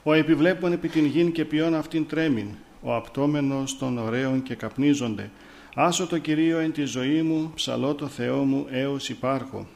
Ο 0.03 0.13
επιβλέπων 0.13 0.73
επί 0.73 0.89
την 0.89 1.05
γην 1.05 1.33
και 1.33 1.45
ποιόν 1.45 1.75
αυτήν 1.75 2.07
τρέμην, 2.07 2.49
ο 2.83 2.95
απτόμενος 2.95 3.79
των 3.79 3.99
ωραίων 3.99 4.43
και 4.43 4.55
καπνίζονται. 4.55 5.31
Άσο 5.75 6.07
το 6.07 6.19
Κυρίο 6.19 6.59
εν 6.59 6.73
τη 6.73 6.85
ζωή 6.85 7.23
μου, 7.23 7.53
ψαλώ 7.55 7.95
το 7.95 8.07
Θεό 8.07 8.45
μου 8.45 8.67
έως 8.71 9.09
υπάρχω. 9.09 9.67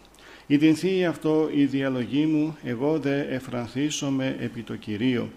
Ιδινθεί 0.46 1.04
αυτό 1.04 1.48
η 1.54 1.64
διαλογή 1.64 2.26
μου, 2.26 2.56
εγώ 2.62 2.98
δε 2.98 3.20
εφρανθήσομαι 3.20 4.36
επί 4.40 4.62
το 4.62 4.76
Κυρίο. 4.76 5.30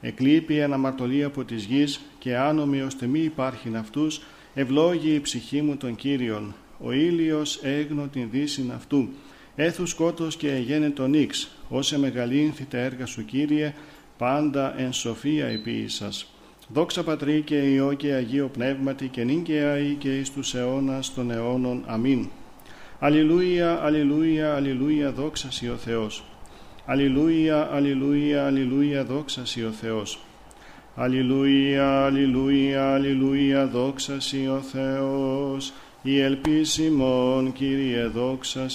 Εκλείπει 0.00 0.62
αναμαρτωλή 0.62 1.24
από 1.24 1.44
της 1.44 1.64
γης 1.64 2.00
και 2.18 2.36
άνομοι 2.36 2.80
ώστε 2.80 3.06
μη 3.06 3.20
υπάρχειν 3.20 3.76
αυτούς, 3.76 4.22
ευλόγει 4.54 5.14
η 5.14 5.20
ψυχή 5.20 5.62
μου 5.62 5.76
των 5.76 5.96
Κύριων 5.96 6.54
ο 6.82 6.92
ήλιος 6.92 7.60
έγνω 7.62 8.08
την 8.12 8.28
δύση 8.30 8.70
αυτού. 8.74 9.08
Έθου 9.54 9.86
σκότος 9.86 10.36
και 10.36 10.50
εγένε 10.50 10.90
τον 10.90 11.14
ίξ, 11.14 11.50
όσε 11.68 11.98
μεγαλύνθη 11.98 12.64
τα 12.64 12.78
έργα 12.78 13.06
σου 13.06 13.24
Κύριε, 13.24 13.74
πάντα 14.18 14.80
εν 14.80 14.92
σοφία 14.92 15.46
επίησας. 15.46 16.34
Δόξα 16.72 17.02
Πατρί 17.02 17.40
και 17.40 17.56
Υιό 17.56 17.92
και 17.92 18.12
Αγίο 18.12 18.48
Πνεύματι 18.48 19.08
και 19.08 19.24
νυν 19.24 19.42
και 19.42 19.60
αή 19.60 19.94
και 19.94 20.18
εις 20.18 20.30
τους 20.30 20.54
αιώνας 20.54 21.14
των 21.14 21.30
αιώνων. 21.30 21.84
Αμήν. 21.86 22.28
Αλληλούια, 22.98 23.80
αλληλούια, 23.82 24.54
αλληλούια, 24.54 25.12
δόξα 25.12 25.48
ο 25.72 25.76
Θεός. 25.76 26.24
Αλληλούια, 26.84 27.68
αλληλούια, 27.72 28.46
αλληλούια, 28.46 29.04
δόξα 29.04 29.42
ο 29.68 29.70
Θεός. 29.70 30.18
Αλληλούια, 30.94 32.04
αλληλούια, 32.04 32.92
αλληλούια, 32.92 33.66
δόξα 33.66 34.16
ο 34.54 34.60
Θεός. 34.60 35.72
Η 36.02 36.20
ελπίσιμον, 36.20 37.52
Κύριε, 37.52 38.06
δόξα 38.06 38.66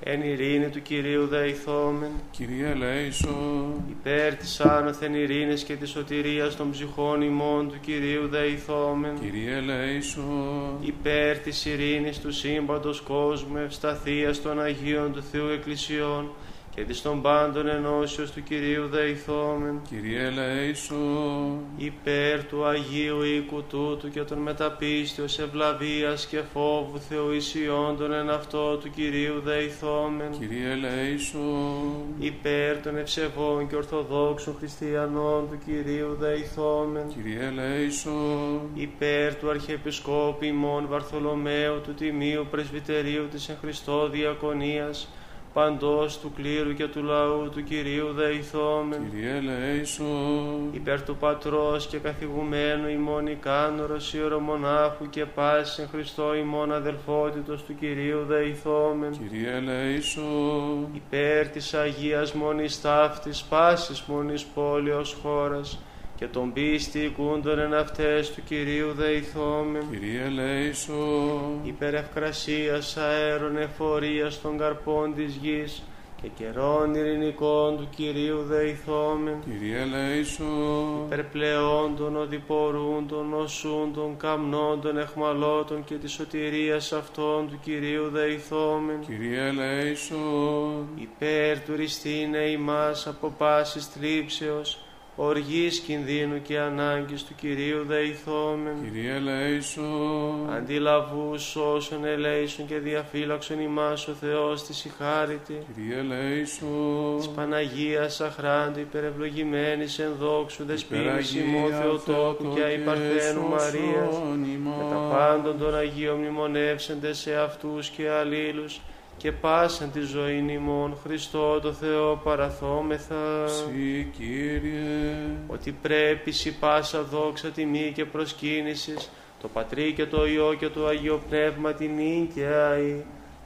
Εν 0.00 0.22
ειρήνη 0.22 0.68
του 0.68 0.82
Κυρίου 0.82 1.26
δεηθόμεν. 1.26 2.10
Κύριε 2.30 2.68
ελέησον. 2.68 3.72
Υπέρ 3.88 4.34
της 4.34 4.60
άνωθεν 4.60 5.14
ειρήνης 5.14 5.62
και 5.62 5.74
της 5.74 5.90
σωτηρίας 5.90 6.56
των 6.56 6.70
ψυχών 6.70 7.22
ημών 7.22 7.68
του 7.68 7.80
Κυρίου 7.80 8.28
δεηθόμεν. 8.28 9.18
Κύριε 9.20 9.56
ελέησον. 9.56 10.78
Υπέρ 10.80 11.38
της 11.38 11.64
ειρήνης 11.64 12.20
του 12.20 12.32
σύμπαντος 12.32 13.00
κόσμου 13.00 13.56
ευσταθίας 13.56 14.42
των 14.42 14.60
Αγίων 14.60 15.12
του 15.12 15.22
Θεού 15.22 15.48
Εκκλησιών 15.48 16.30
και 16.78 16.84
της 16.84 17.02
των 17.02 17.22
πάντων 17.22 17.68
ενώσεως 17.68 18.30
του 18.30 18.42
Κυρίου 18.42 18.88
δεηθόμεν. 18.88 19.80
Κύριε 19.88 20.26
ελέησον. 20.26 21.58
Υπέρ 21.76 22.44
του 22.44 22.64
Αγίου 22.64 23.22
οίκου 23.22 23.62
τούτου 23.68 24.10
και 24.10 24.22
των 24.22 24.38
μεταπίστεως 24.38 25.38
ευλαβίας 25.38 26.26
και 26.26 26.40
φόβου 26.52 26.98
Θεού 27.08 27.32
ισιόντων 27.32 28.12
εν 28.12 28.30
αυτό 28.30 28.76
του 28.76 28.90
Κυρίου 28.90 29.40
δεηθόμεν. 29.44 30.30
Κύριε 30.38 30.70
ελέησον. 30.70 32.02
Υπέρ 32.18 32.82
των 32.82 32.96
ευσεβών 32.96 33.68
και 33.68 33.76
ορθοδόξων 33.76 34.54
χριστιανών 34.58 35.48
του 35.50 35.58
Κυρίου 35.66 36.16
δεηθόμεν. 36.20 37.08
Κύριε 37.08 37.46
ελέησον. 37.46 38.60
Υπέρ 38.74 39.34
του 39.34 39.50
Αρχιεπισκόπη 39.50 40.46
ημών 40.46 40.86
Βαρθολομαίου 40.88 41.80
του 41.80 41.94
Τιμίου 41.94 42.46
Πρεσβυτερίου 42.50 43.28
της 43.30 43.48
εν 43.48 43.56
Χριστώ 43.60 44.08
Διακονίας 44.08 45.08
παντός 45.52 46.18
του 46.18 46.32
κλήρου 46.36 46.74
και 46.74 46.86
του 46.86 47.02
λαού 47.02 47.48
του 47.50 47.64
Κυρίου 47.64 48.12
δεηθόμεν. 48.12 49.10
Κύριε 49.10 49.36
ελέησον. 49.36 50.68
Υπέρ 50.72 51.02
του 51.02 51.16
Πατρός 51.16 51.86
και 51.86 51.98
καθηγουμένου 51.98 52.88
ημών 52.88 53.26
ικάνωρος 53.26 54.14
ιερομονάχου 54.14 55.08
και 55.10 55.26
πάσης 55.26 55.78
εν 55.78 55.88
Χριστώ 55.88 56.34
ημών 56.34 56.72
αδελφότητος 56.72 57.62
του 57.62 57.74
Κυρίου 57.74 58.24
δεηθόμεν. 58.24 59.10
Κύριε 59.10 59.50
ελέησον. 59.50 60.88
Υπέρ 60.94 61.48
της 61.48 61.74
Αγίας 61.74 62.32
Μονής 62.32 62.80
Ταύτης 62.80 63.42
πάσης 63.42 64.02
Μονής 64.06 64.44
Πόλεως 64.44 65.16
χώρας 65.22 65.78
και 66.18 66.26
τον 66.26 66.52
πίστη 66.52 66.98
οικούντων 66.98 67.58
εν 67.58 67.74
αυτές 67.74 68.30
του 68.30 68.42
Κυρίου 68.44 68.92
δεηθόμεν. 68.92 69.82
Κύριε 69.90 70.22
ελέησον. 70.22 71.60
Υπέρ 71.64 71.94
ευκρασίας 71.94 72.96
αέρων 72.96 73.56
εφορίας 73.56 74.40
των 74.40 74.58
καρπών 74.58 75.14
της 75.14 75.38
γης 75.42 75.82
και 76.22 76.28
καιρών 76.28 76.94
ειρηνικών 76.94 77.76
του 77.76 77.88
Κυρίου 77.96 78.42
δεηθόμεν. 78.42 79.34
Κύριε 79.44 79.80
ελέησον. 79.80 81.04
Υπέρ 81.06 81.24
πλεόντων, 81.24 82.16
οδηπορούντων, 82.16 83.34
οσούντων, 83.34 84.16
καμνόντων, 84.16 84.98
εχμαλώτων 84.98 85.84
και 85.84 85.94
της 85.94 86.12
σωτηρίας 86.12 86.92
αυτών 86.92 87.48
του 87.48 87.58
Κυρίου 87.62 88.08
δεηθόμεν. 88.08 89.00
Κύριε 89.06 89.46
ελέησον. 89.46 90.88
Υπέρ 90.96 91.60
του 91.60 91.76
ριστήνε 91.76 92.38
ημάς 92.38 93.06
από 93.06 93.34
πάσης 93.38 93.86
θλίψεως, 93.86 94.78
οργής 95.20 95.78
κινδύνου 95.78 96.42
και 96.42 96.58
ανάγκης 96.58 97.24
του 97.24 97.34
Κυρίου 97.34 97.84
δεηθόμεν. 97.86 98.74
Κύριε 98.82 99.14
ελέησον. 99.14 100.50
Αντιλαβούς 100.56 101.56
όσων 101.56 102.04
ελέησον 102.04 102.66
και 102.66 102.78
διαφύλαξον 102.78 103.60
ημάς 103.60 104.08
ο 104.08 104.12
Θεός 104.12 104.62
της 104.62 104.84
η 104.84 104.90
χάριτη. 104.98 105.58
Κύριε 105.74 105.98
ελέησον. 105.98 107.16
Της 107.16 107.28
Παναγίας 107.28 108.20
αχράντου 108.20 108.80
υπερευλογημένης 108.80 109.98
εν 109.98 110.12
δόξου 110.20 110.64
δεσπίνης 110.64 111.02
Υπεραγία 111.04 111.42
ημών 111.42 111.70
Θεοτόκου 111.70 112.42
και 112.54 112.60
Θεοτόκε 112.60 112.62
αϊπαρθένου 112.62 113.48
Μαρίας. 113.48 114.14
σώσον 114.14 114.38
Με 114.38 114.46
ημάς. 114.46 114.90
τα 114.90 115.16
πάντων 115.16 115.58
των 115.58 115.74
Αγίων 115.74 116.18
μνημονεύσεντε 116.18 117.12
σε 117.12 117.34
αυτούς 117.36 117.88
και 117.88 118.10
αλλήλους 118.10 118.80
και 119.18 119.32
πάσαν 119.32 119.90
τη 119.90 120.00
ζωή 120.00 120.44
ημών 120.50 120.96
Χριστό 121.04 121.60
το 121.60 121.72
Θεό 121.72 122.20
παραθόμεθα. 122.24 123.46
Συ, 123.46 124.06
Κύριε. 124.18 125.16
ότι 125.46 125.72
πρέπει 125.82 126.30
σι 126.30 126.58
πάσα 126.58 127.02
δόξα 127.02 127.48
τιμή 127.48 127.92
και 127.94 128.04
προσκύνησης 128.04 129.10
το 129.40 129.48
Πατρί 129.48 129.92
και 129.92 130.06
το 130.06 130.26
Υιό 130.26 130.54
και 130.58 130.68
το 130.68 130.86
Αγίο 130.86 131.20
Πνεύμα 131.28 131.72
την 131.72 131.94
νίκαια 131.94 132.76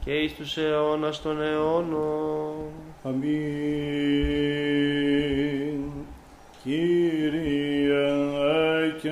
και 0.05 0.13
εις 0.13 0.35
τους 0.35 0.57
αιώνας 0.57 1.23
των 1.23 1.43
αιώνων. 1.43 2.55
Αμήν. 3.03 3.33
Κύριε 6.63 8.13
και 9.03 9.09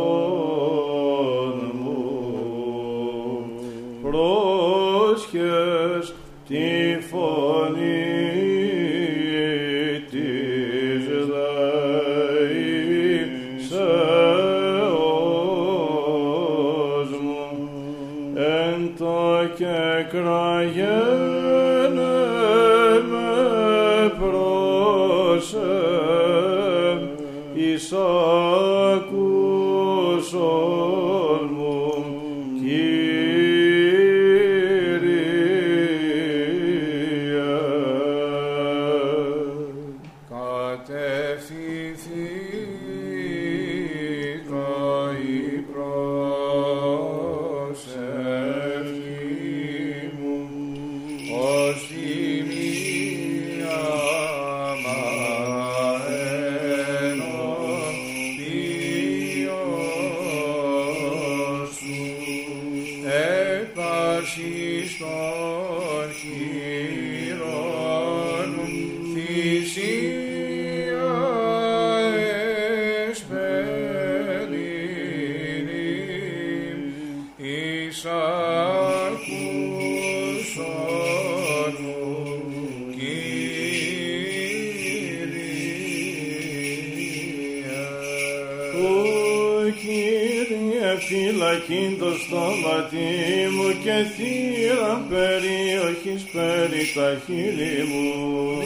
Κύριε 90.84 91.00
φυλακήν 91.00 91.98
το 92.00 92.12
στόματι 92.24 93.10
μου 93.56 93.70
και 93.84 93.98
θύρα 94.16 95.06
περιοχής 95.10 96.24
περί 96.34 96.84
τα 96.96 97.10
χείλη 97.26 97.78
μου. 97.90 98.08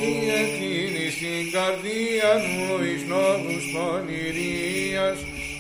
Διακίνη 0.02 1.08
στην 1.16 1.44
καρδία 1.54 2.32
μου 2.52 2.68
εις 2.88 3.04
νόμους 3.12 3.66
πονηρίας, 3.74 5.18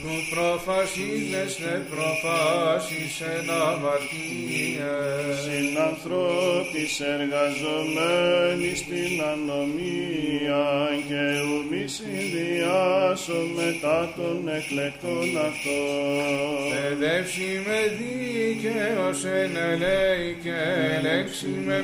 του 0.08 0.36
προφασίλες 0.36 1.56
τε 1.56 1.76
προφάσεις 1.92 3.14
εν 3.34 3.50
αμαρτίες. 3.68 5.36
Συνανθρώπης 5.46 6.94
εργαζομένοι 7.16 8.72
στην 8.82 9.14
ανομία 9.32 10.66
και 11.08 11.24
ου 11.46 11.58
μη 11.70 11.84
συνδυάσω 11.96 13.40
μετά 13.60 14.00
των 14.18 14.38
εκλεκτών 14.58 15.30
αυτών. 15.48 16.68
Παιδεύσει 16.74 17.52
με 17.66 17.80
δίκαιος 18.00 19.20
εν 19.40 19.54
ελέη 19.72 20.28
και 20.44 20.58
ελέξει 20.96 21.50
με 21.66 21.78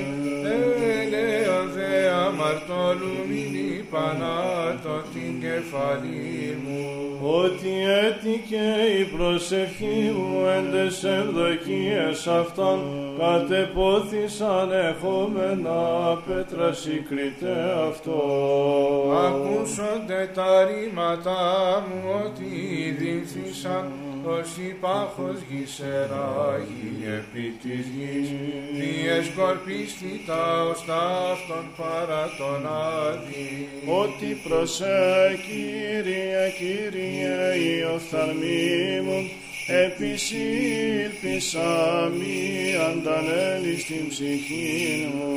ελέο 1.01 1.57
δε 1.75 2.09
αμαρτώλου 2.09 3.15
μην 3.29 3.82
υπανάτω 3.93 5.03
την 5.13 5.41
κεφαλή 5.41 6.57
μου. 6.63 7.19
Ότι 7.21 7.71
έτυχε 8.05 8.99
η 8.99 9.03
προσευχή 9.03 10.13
μου 10.15 10.45
εν 10.47 10.71
τες 10.71 11.03
ευδοκίες 11.03 12.27
αυτών 12.27 12.79
κατεπόθησαν 13.19 14.71
εχόμενα 14.71 15.81
πέτρα 16.27 16.73
συγκριτέ 16.73 17.73
αυτό. 17.89 18.21
Ακούσονται 19.25 20.31
τα 20.33 20.63
ρήματά 20.63 21.83
μου 21.87 22.23
ότι 22.25 22.45
δίνθησαν 22.99 23.91
ως 24.25 24.57
υπάχος 24.69 25.37
γησεράγει 25.49 26.93
επί 27.17 27.47
της 27.61 27.85
γης. 27.95 28.29
Διεσκορπίστη 28.79 30.23
τα 30.27 30.63
ως 30.69 30.85
ταύτον 30.85 31.65
παρά 31.77 32.23
τον 32.37 32.67
άδει. 32.67 33.69
Ότι 33.85 34.37
προσέ 34.47 35.39
Κύριε, 35.47 36.53
Κύριε 36.57 37.55
η 37.55 37.83
οφθαλμή 37.95 39.01
μου 39.03 39.29
επισήλπισα 39.67 41.61
μη 42.17 42.75
αντανέλη 42.89 43.79
στην 43.79 44.07
ψυχή 44.09 45.09
μου. 45.13 45.31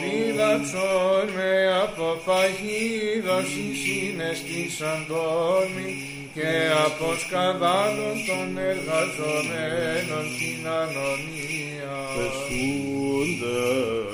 Φύλαξον 0.00 1.26
με 1.36 1.52
από 1.82 2.08
παγίδος 2.24 3.50
η 3.54 3.74
συναισθήσαν 3.80 5.06
τόλμη 5.08 5.88
και 6.34 6.52
από 6.86 7.06
σκανδάλων 7.18 8.16
των 8.28 8.58
εργαζομένων 8.58 10.24
την 10.38 10.62
ανομία. 10.80 11.94
Πεσούνται 12.14 14.09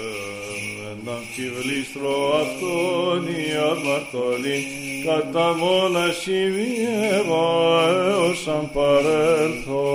να 1.06 1.18
κυβλίστρο 1.34 2.14
αυτόν 2.42 3.26
η 3.26 3.46
αμαρτωλή 3.70 4.60
κατά 5.06 5.48
μόνα 5.60 6.06
σημείευα 6.22 7.46
έως 7.88 8.48
αν 8.48 8.70
παρέλθω. 8.72 9.86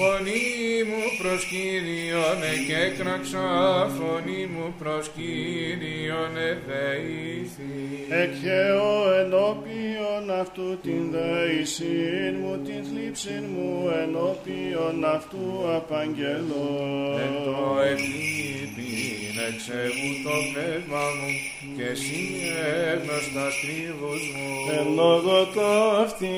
Φωνή 0.00 0.48
μου 0.88 1.04
προς 1.20 1.44
Κύριον 1.44 2.40
εκέκραξα, 2.54 3.46
φωνή 3.98 4.42
μου 4.52 4.74
προς 4.78 5.10
Κύριον 5.16 6.34
εδεήθη. 6.50 7.74
Εκχέω 8.22 9.12
ενώπιον 9.20 9.77
αυτού 10.40 10.78
την 10.82 11.02
δέησιν 11.10 12.34
μου, 12.40 12.52
την 12.64 12.80
θλίψην 12.88 13.44
μου 13.54 13.70
ενώπιον 14.02 15.04
αυτού 15.16 15.44
απαγγελώς. 15.76 17.20
Εν 17.24 17.34
το 17.44 17.58
ευλήπιν 17.90 19.34
εξεβού 19.48 20.10
το 20.24 20.34
πνεύμα 20.48 21.04
μου 21.16 21.30
και 21.76 21.86
εσύ 21.92 22.22
έγνωστα 22.90 23.46
στρίβους 23.56 24.22
μου. 24.34 24.50
Εν 24.78 24.98
οδό 24.98 25.40
αυτή 26.04 26.36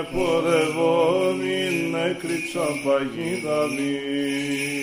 επορευόμην 0.00 1.76
έκρυψα 2.08 2.66
παγίδα 2.84 3.60
μη. 3.74 3.94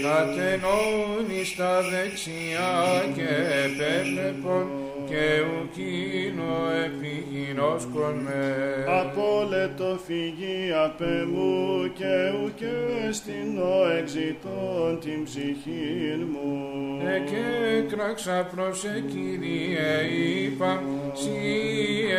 Κατενώνεις 0.05 1.47
στα 1.53 1.73
δεξιά 1.91 2.73
και 3.15 3.29
επέβλεπον 3.65 4.65
και 5.09 5.41
ουκίνο 5.53 6.53
επιγεινώσκον 6.85 8.13
με. 8.13 8.45
Απόλετο 8.87 9.99
φυγή 10.05 10.71
απέ 10.85 11.27
μου 11.31 11.91
και 11.93 12.15
ουκέ 12.43 13.11
στην 13.11 13.57
ο 13.57 13.89
εξητών 13.99 14.99
την 14.99 15.23
ψυχήν 15.23 16.27
μου. 16.31 16.75
Εκέκραξα 17.15 18.49
προς 18.55 18.83
ε, 18.83 19.03
Κύριε, 19.07 20.01
είπα, 20.43 20.83
σύ 21.13 21.29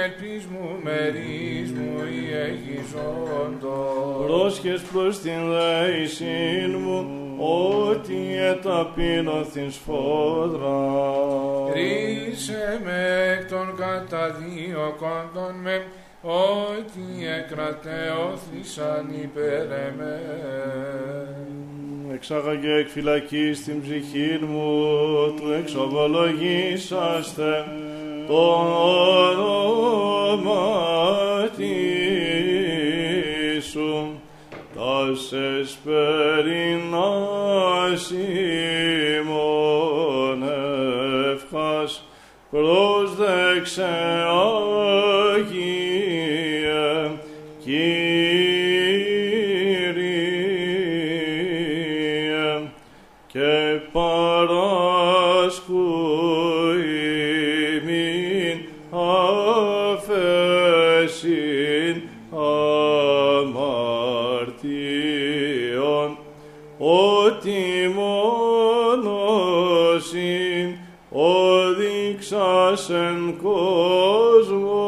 ελπίς 0.05 0.44
μου, 0.46 0.79
μερίς 0.83 1.72
μου, 1.72 1.92
ή 2.18 2.33
εγιζόντο. 2.46 3.77
Πρόσχες 4.27 4.81
προς 4.81 5.20
την 5.20 5.40
δέησήν 5.53 6.79
μου, 6.85 7.26
ότι 7.38 8.37
εταπείνωθην 8.38 9.72
σφόδρα. 9.72 10.85
Ρίσε 11.72 12.81
με 12.85 13.37
εκ 13.38 13.49
των 13.51 13.75
καταδίωκοντων 13.77 15.55
με, 15.62 15.85
ότι 16.22 17.27
εκρατεώθησαν 17.38 19.07
υπέρ 19.22 19.62
εμέ. 19.62 20.20
Εξάγαγε 22.14 22.72
εκ 22.72 22.88
φυλακής 22.88 23.64
την 23.64 23.83
ψυχήν 23.83 24.40
μου, 24.49 24.85
του 25.37 25.53
εξομολογήσαστε 25.53 27.64
το 28.27 28.55
όνομα 29.31 30.77
σου, 31.57 32.06
τας 34.96 35.32
εσπερινάς 35.61 36.50
ημών 39.20 40.42
ευχάς, 41.32 42.04
πρόσδεξε 42.50 43.88
οδείξας 71.77 72.91
εν 72.91 73.37
κόσμο 73.43 74.81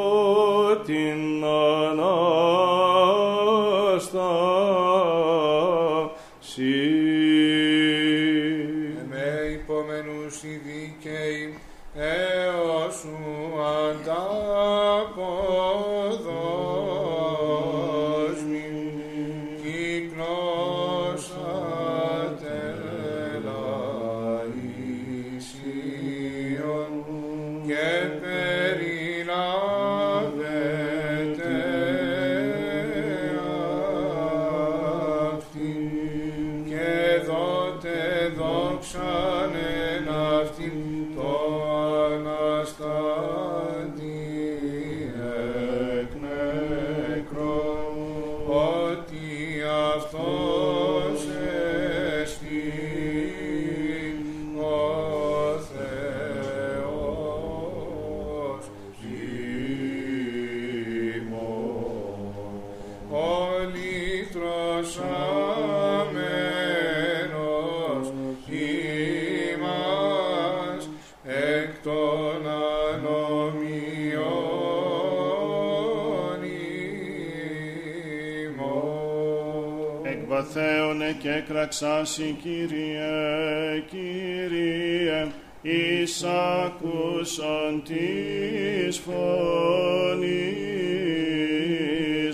την 0.85 1.45
Ανάσταση. 1.45 2.58
Και 81.13 81.43
κραξάσι, 81.49 82.37
Κύριε, 82.43 83.85
Κύριε, 83.91 85.27
εις 85.63 86.25
άκουσον 86.65 87.83
της 87.85 88.99
φωνής 88.99 89.19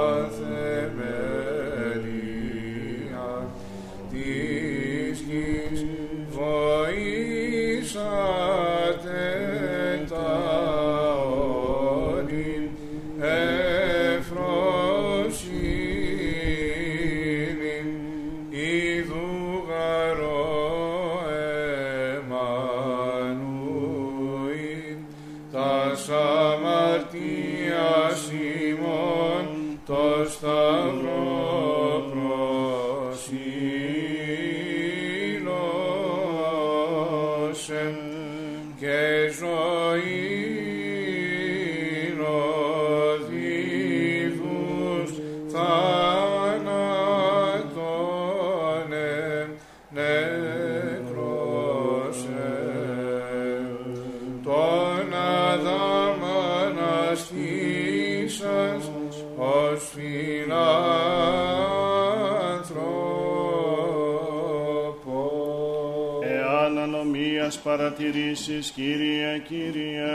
παρατηρήσεις, 67.64 68.72
Κύριε, 68.72 69.38
Κύριε, 69.48 70.08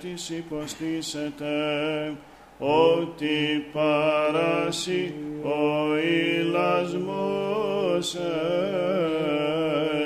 τις 0.00 0.30
υποστήσετε, 0.30 1.46
ότι 2.58 3.66
παράσει 3.72 5.14
ο 5.42 5.96
ηλασμός 6.40 8.16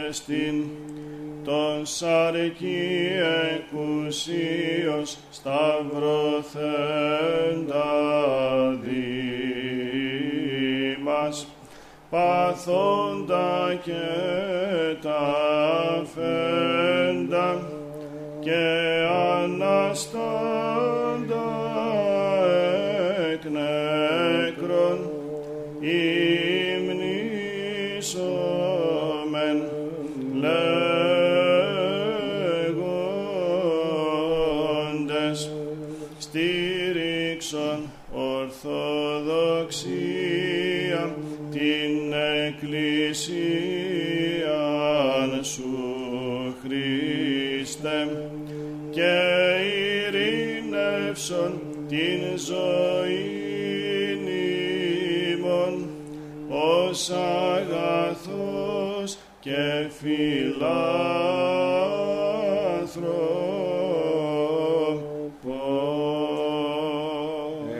εστιν, 0.09 0.65
τον 1.45 1.87
σαρκή 1.87 3.11
εκουσίως 3.55 5.19
σταυρωθέντα 5.31 5.95
δήμας, 10.95 11.47
παθόντα 12.11 13.81
και 13.85 13.93
τα 13.93 14.64
faith. 16.15 16.74
Ειρήνευσον 51.25 51.61
την 51.89 52.39
ζωή 52.39 53.43
ημών 55.33 55.89
ως 56.49 57.11
αγαθός 57.11 58.39
και 59.41 59.91
φιλάνθρωπος. 59.91 60.85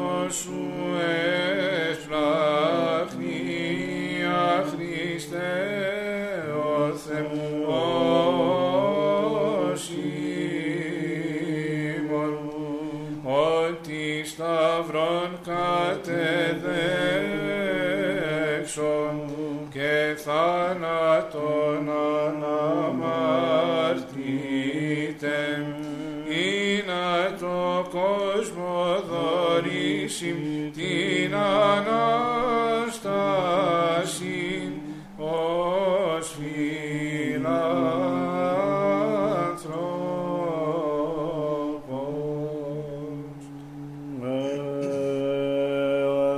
Ε, 31.31 31.37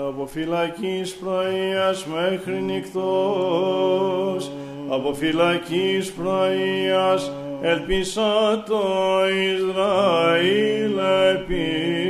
από 0.08 0.26
φυλακής 0.28 1.16
πρωίας 1.16 2.06
μέχρι 2.06 2.62
νυχτός, 2.62 4.52
από 4.90 5.14
φυλακής 5.14 6.12
πρωίας 6.12 7.32
ελπίσα 7.62 8.64
το 8.68 8.82
Ισραήλ 9.54 10.98
επί 11.34 12.03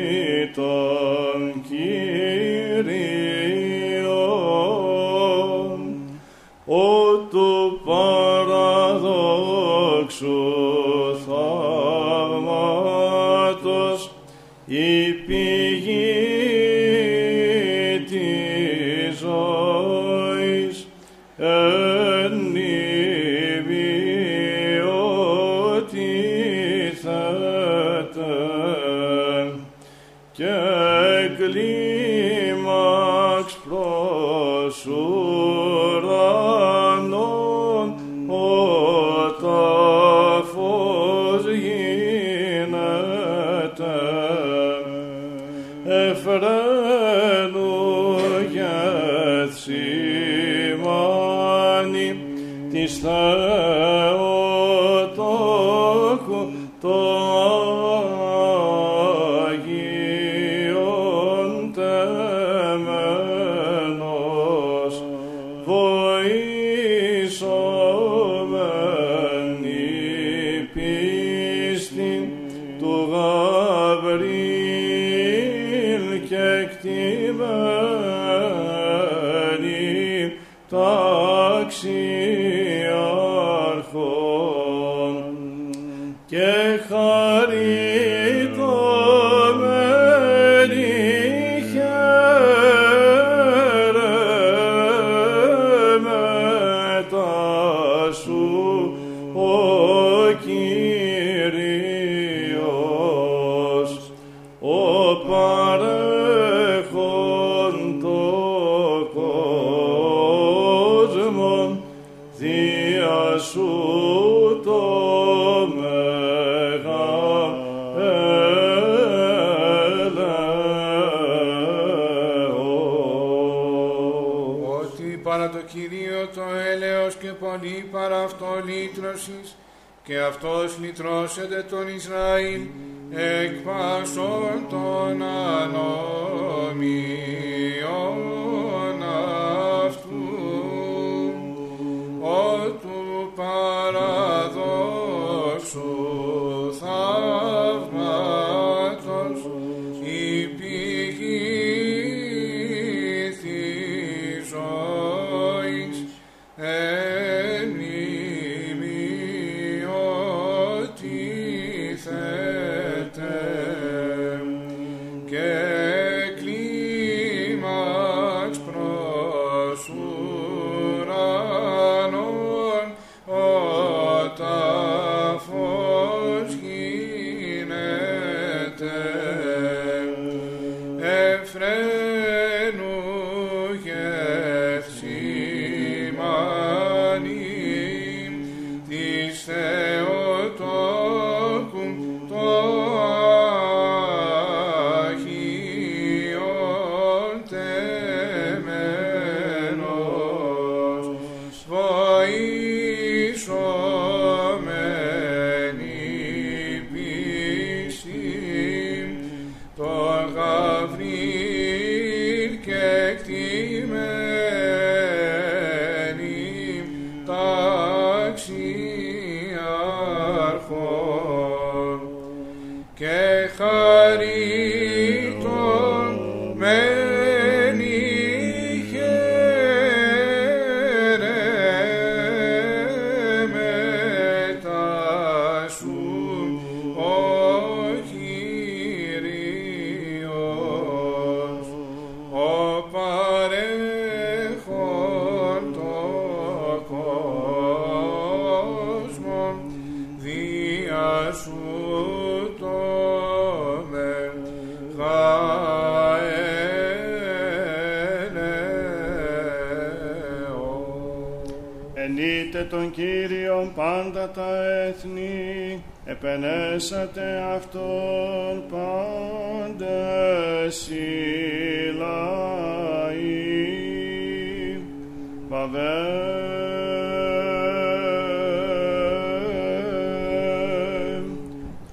Ave, 275.63 275.79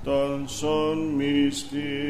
ton 0.05 0.49
son 0.49 1.17
mystic. 1.17 2.10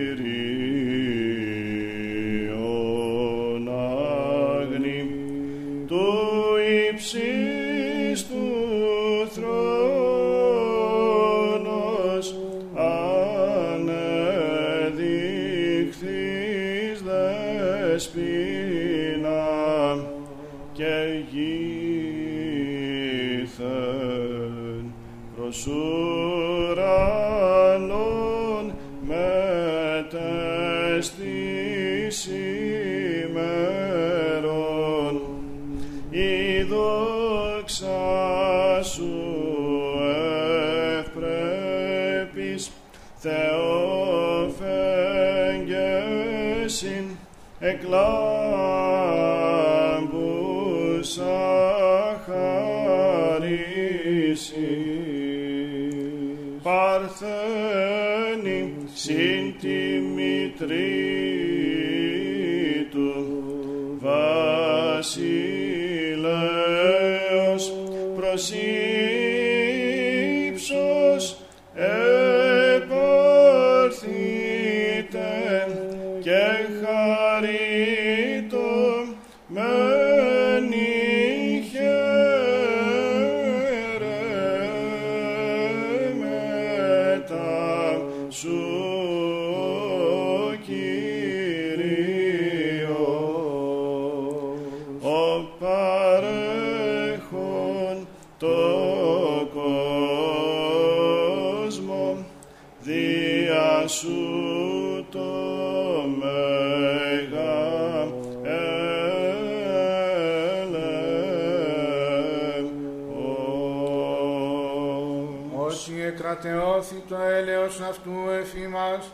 ανακατεώθη 116.31 117.03
το 117.09 117.17
έλεος 117.39 117.81
αυτού 117.81 118.13
εφήμας 118.41 119.13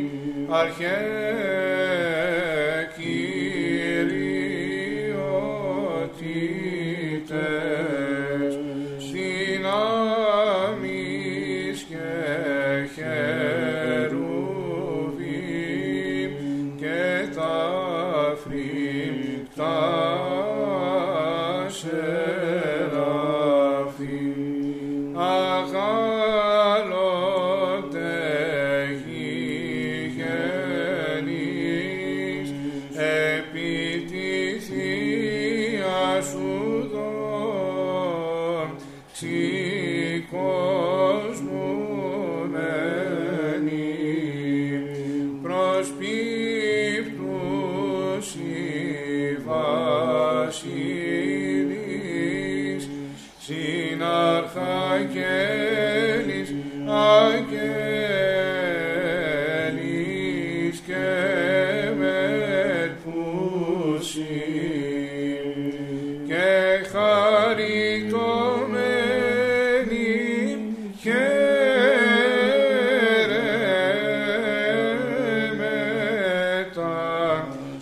αρχαί 0.49 1.20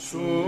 Jesús. 0.10 0.39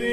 Της 0.00 0.11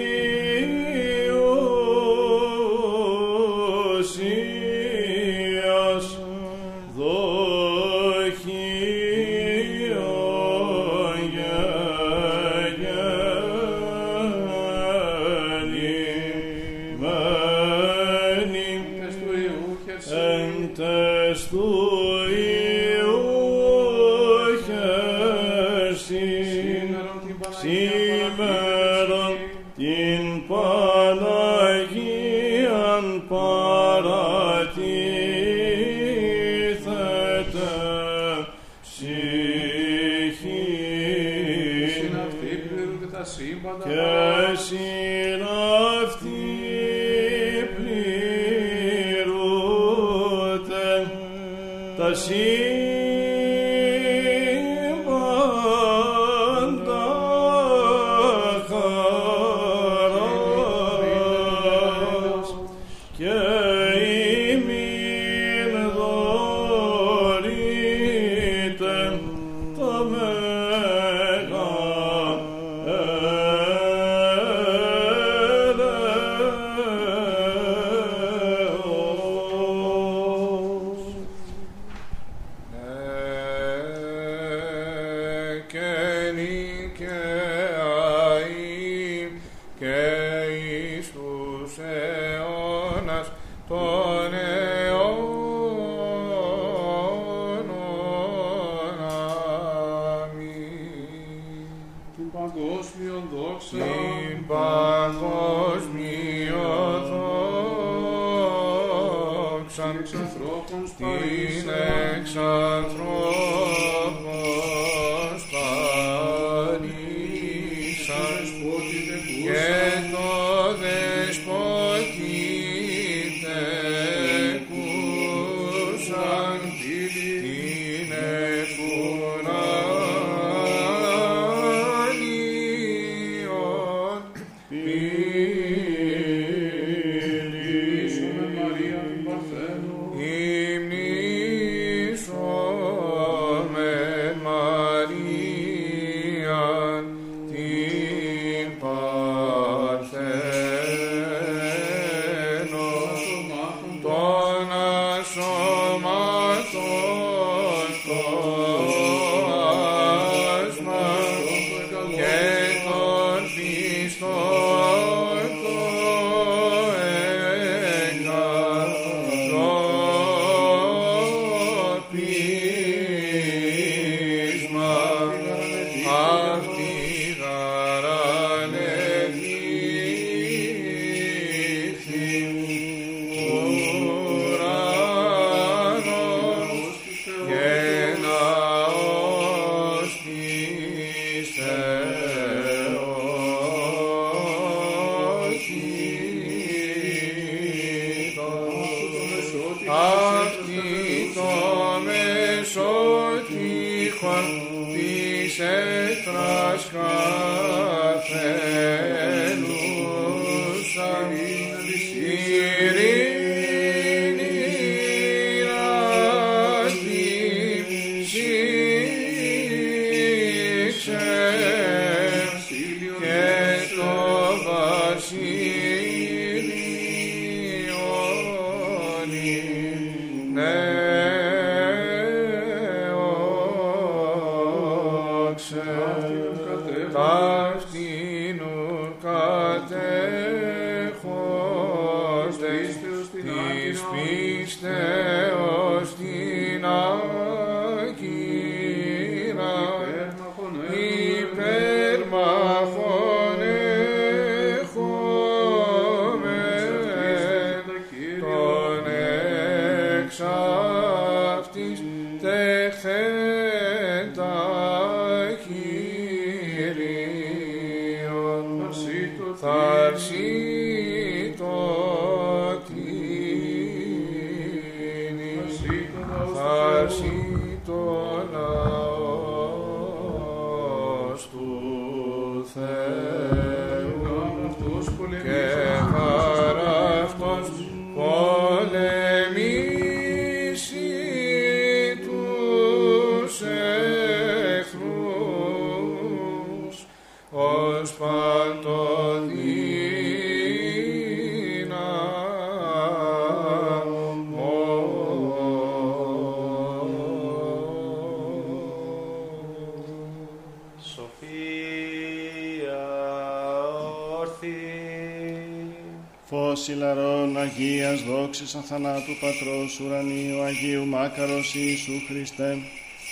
Αγίας 318.59 318.73
δόξης 318.73 318.91
αθανάτου 318.91 319.37
Πατρός 319.41 319.99
ουρανίου 319.99 320.61
Αγίου 320.61 321.05
Μάκαρος 321.05 321.75
Ιησού 321.75 322.11
Χριστέ, 322.27 322.77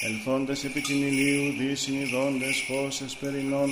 ελθόντες 0.06 0.64
επί 0.64 0.82
την 0.82 1.02
ηλίου 1.02 1.58
δυσυνειδώντες 1.58 2.64
φως 2.68 3.02
εσπερινών, 3.02 3.70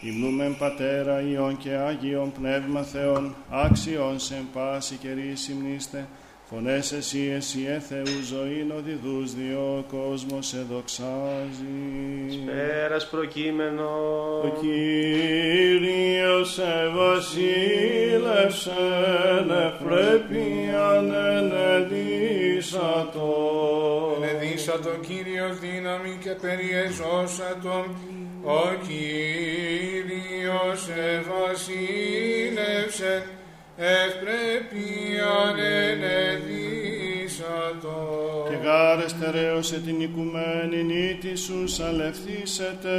υμνούμεν 0.00 0.56
Πατέρα 0.58 1.20
Υιόν 1.20 1.56
και 1.56 1.70
Άγιον 1.70 2.32
Πνεύμα 2.32 2.82
Θεόν, 2.82 3.34
άξιον 3.50 4.18
σε 4.18 4.44
πάση 4.52 4.96
καιρή 4.96 5.32
συμνήστε, 5.34 6.08
φωνές 6.48 6.92
εσύ 6.92 7.32
εσύ 7.36 7.66
ε 7.68 7.78
Θεού 7.78 8.22
ζωήν 8.24 8.70
οδηδούς 8.70 9.34
διό 9.34 9.84
κόσμος 9.88 10.46
σε 10.46 10.66
δοξάζει. 10.70 12.38
Πέρας 12.46 13.08
προκείμενος. 13.08 14.44
Ο 14.44 14.48
Κύριος 14.60 16.58
ευασίλευσεν 16.58 17.56
ανενεδίσατο. 22.74 23.28
Ενεδίσατο 24.22 24.90
Κύριος 25.06 25.58
δύναμη 25.58 26.18
και 26.22 26.30
περιεζώσατο, 26.30 27.84
ο 28.44 28.74
Κύριος 28.86 30.88
ευασίλευσεν, 31.18 33.22
ευπρέπειαν 33.76 35.58
ενεδίσατο. 35.88 37.98
Και 38.48 38.56
γάρε 38.64 39.08
στερέωσε 39.08 39.78
την 39.80 40.00
οικουμένη 40.00 40.82
νύτη 40.82 41.36
σου 41.36 41.68
σαλευθήσετε. 41.68 42.98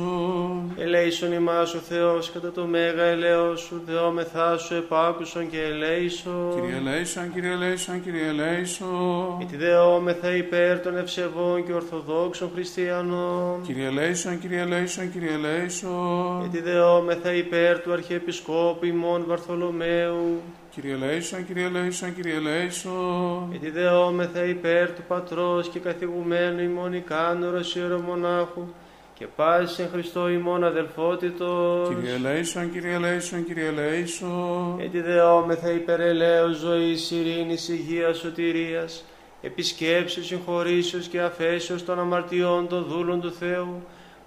Ελέησον 0.78 1.32
ημάς 1.32 1.74
ο 1.74 1.78
Θεός 1.78 2.32
κατά 2.32 2.52
το 2.52 2.66
μέγα 2.66 3.04
ελέος 3.04 3.62
σου, 3.62 3.82
δεόμεθά 3.86 4.58
σου 4.58 4.74
επάκουσον 4.76 5.50
και 5.50 5.62
ελέησον. 5.62 6.54
Κύριε 6.54 6.80
Λέησον, 6.92 7.34
Κύριε 7.34 7.56
Λέησον, 7.56 8.04
Κύριε 8.04 8.32
Λέησον, 8.32 9.36
Γιατί 9.38 9.58
δεόμεθα 9.58 10.36
υπέρ 10.36 10.80
των 10.80 10.98
ευσεβών 10.98 11.66
και 11.66 11.74
ορθοδόξων 11.74 12.50
χριστιανών. 12.54 13.62
Κύριε 13.66 13.90
Λέησον, 13.90 14.40
Κύριε 14.40 14.66
Λέησον, 14.66 15.12
Κύριε 15.12 15.38
Λέησον, 15.38 16.40
Γιατί 16.40 16.62
δεόμεθα 16.62 17.34
υπέρ 17.34 17.80
του 17.80 17.94
Αρχιεπισκόπου 17.94 18.86
ημών 18.86 19.24
Βαρθολομαίου. 19.28 20.42
Κύριε 20.72 20.96
Λέησον, 20.96 21.46
Κύριε 21.46 21.68
Λέησον, 21.68 22.16
Κύριε 22.16 22.40
Λέησον, 22.40 23.48
Γιατί 23.50 23.70
δεόμεθα 23.70 24.44
υπέρ 24.44 24.92
του 24.92 25.02
Πατρός 25.08 25.68
και 25.68 25.80
καθηγουμένου 25.80 26.62
ημών 26.62 26.94
ικάνωρος 26.94 27.76
ιερομονάχου 27.76 28.68
και 29.14 29.26
πάσης 29.36 29.80
εν 29.80 29.90
Χριστώ 29.92 30.30
ημών 30.30 30.64
αδελφότητος. 30.64 31.88
Κύριε 31.88 32.18
Λέησον, 32.18 32.72
Κύριε 32.72 32.98
Λέησον, 32.98 33.46
Κύριε 33.46 33.72
Λέησον, 33.72 34.76
Γιατί 34.80 35.02
δεόμεθα 35.02 35.72
υπέρ 35.72 36.00
ελέους 36.00 36.58
ζωής, 36.58 37.12
ειρήνης, 37.12 37.70
υγείας, 37.70 38.18
σωτηρίας, 38.18 39.06
επισκέψεως, 39.42 40.26
συγχωρήσεως 40.26 41.08
και 41.08 41.22
αφέσεως 41.22 41.86
των 41.86 42.00
αμαρτιών 42.00 42.68
των 42.68 42.84
δούλων 42.84 43.22
του 43.22 43.32
Θεού, 43.32 43.84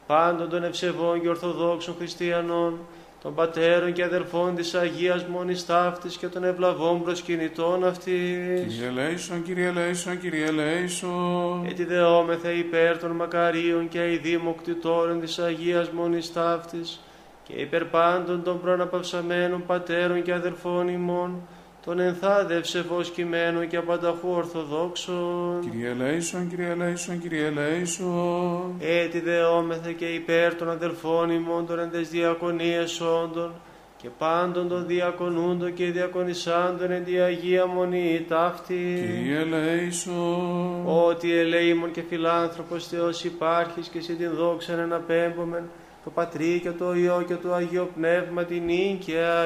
πάντων 0.06 0.48
των 0.48 0.64
ευσεβών 0.64 1.20
και 1.20 1.28
ορθοδόξων 1.28 1.94
χριστιανών, 1.98 2.78
των 3.22 3.34
πατέρων 3.34 3.92
και 3.92 4.04
αδελφών 4.04 4.54
της 4.54 4.74
Αγίας 4.74 5.24
Μόνης 5.24 5.66
Ταύτης 5.66 6.16
και 6.16 6.26
των 6.26 6.44
ευλαβών 6.44 7.02
προσκυνητών 7.02 7.84
αυτής. 7.84 8.74
Κύριε 8.74 8.90
Λέησον, 8.90 9.42
Κύριε 9.42 9.70
Λέησον, 9.70 10.20
Κύριε 10.20 10.50
Λέησον, 10.50 11.66
Έτσι 11.68 11.84
δεόμεθα 11.84 12.52
υπέρ 12.52 12.98
των 12.98 13.10
μακαρίων 13.10 13.88
και 13.88 13.98
αηδήμων 13.98 14.54
κτητόρων 14.56 15.20
της 15.20 15.38
Αγίας 15.38 15.90
Μονής 15.90 16.32
Ταύτης 16.32 17.00
και 17.42 17.52
υπέρ 17.52 17.84
πάντων 17.84 18.42
των 18.42 18.60
προναπαυσαμένων 18.60 19.66
πατέρων 19.66 20.22
και 20.22 20.32
αδελφών 20.32 20.88
ημών, 20.88 21.48
των 21.84 21.98
ενθάδευσε 21.98 22.84
κειμένων 23.14 23.68
και 23.68 23.76
απανταχού 23.76 24.28
ορθοδόξων. 24.28 25.60
Κύριε 25.60 25.92
Λέησον, 25.92 26.48
Κύριε 26.48 26.74
Λέησον, 26.74 27.20
Κύριε 27.20 27.50
Λέησον, 27.50 28.74
Έτσι 28.80 29.20
δεόμεθα 29.20 29.92
και 29.92 30.04
υπέρ 30.04 30.54
των 30.54 30.70
αδελφών 30.70 31.30
ημών 31.30 31.66
των 31.66 31.78
εντες 31.78 32.08
διακονίες 32.08 33.00
όντων 33.00 33.52
και 33.96 34.08
πάντων 34.18 34.68
των 34.68 34.86
διακονούντων 34.86 35.74
και 35.74 35.84
διακονισάντων 35.84 36.90
εν 36.90 37.04
τη 37.04 37.18
Αγία 37.18 37.66
Μονή 37.66 38.24
ταύτη. 38.28 39.04
Κύριε 39.06 39.44
Λέησον, 39.44 40.82
Ότι 40.84 41.32
ελεήμων 41.32 41.90
και 41.90 42.02
φιλάνθρωπος 42.08 42.86
Θεός 42.86 43.24
υπάρχεις 43.24 43.88
και 43.88 44.00
σε 44.00 44.12
την 44.12 44.30
δόξα 44.34 44.72
εναπέμπομεν 44.72 45.62
το 46.04 46.10
Πατρί 46.10 46.60
και 46.62 46.70
το 46.70 46.94
Υιό 46.94 47.24
και 47.26 47.34
το 47.34 47.52
Αγίο 47.54 47.90
Πνεύμα 47.94 48.44
την 48.44 48.62
νίκαια 48.64 49.44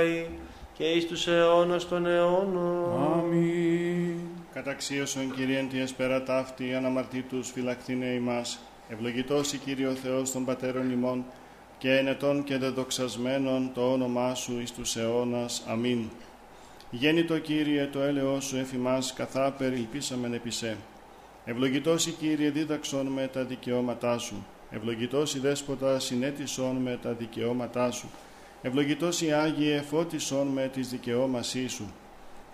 και 0.76 0.84
εις 0.84 1.06
τους 1.06 1.26
αιώνας 1.26 1.88
των 1.88 2.06
αιώνων. 2.06 3.02
Αμήν. 3.12 4.18
Καταξίωσον 4.52 5.34
Κυρίεν 5.34 5.68
τη 5.68 5.80
εσπέρα 5.80 6.22
ταύτη, 6.22 6.74
αναμαρτήτους 6.74 7.50
φυλακτήνε 7.50 8.06
ημάς. 8.06 8.58
Ευλογητός 8.88 9.52
η 9.52 9.58
Κύριο 9.58 9.90
Θεός 9.90 10.30
των 10.30 10.44
Πατέρων 10.44 10.90
ημών, 10.90 11.24
και 11.78 11.96
ενετών 11.96 12.44
και 12.44 12.58
δεδοξασμένων 12.58 13.70
το 13.74 13.92
όνομά 13.92 14.34
Σου 14.34 14.60
εις 14.60 14.72
τους 14.72 14.96
αιώνας. 14.96 15.62
Αμήν. 15.68 16.10
Γέννητο 16.90 17.38
Κύριε 17.38 17.86
το 17.86 18.00
έλεος 18.00 18.44
Σου 18.44 18.56
εφημάς, 18.56 19.12
καθά 19.12 19.50
περιλπίσαμεν 19.50 20.32
επί 20.32 20.50
σε. 20.50 20.76
Ευλογητός 21.44 22.06
η 22.06 22.10
Κύριε 22.10 22.50
δίδαξον 22.50 23.06
με 23.06 23.30
τα 23.32 23.44
δικαιώματά 23.44 24.18
Σου. 24.18 24.46
Ευλογητός 24.70 25.34
η 25.34 25.38
Δέσποτα 25.38 25.98
συνέτησον 25.98 26.76
με 26.76 26.98
τα 27.02 27.12
δικαιώματά 27.12 27.90
Σου. 27.90 28.08
Ευλογητός 28.62 29.22
η 29.22 29.32
Άγιε 29.32 29.80
φώτισον 29.80 30.46
με 30.46 30.70
τις 30.72 30.88
δικαιώμασή 30.88 31.68
Σου. 31.68 31.92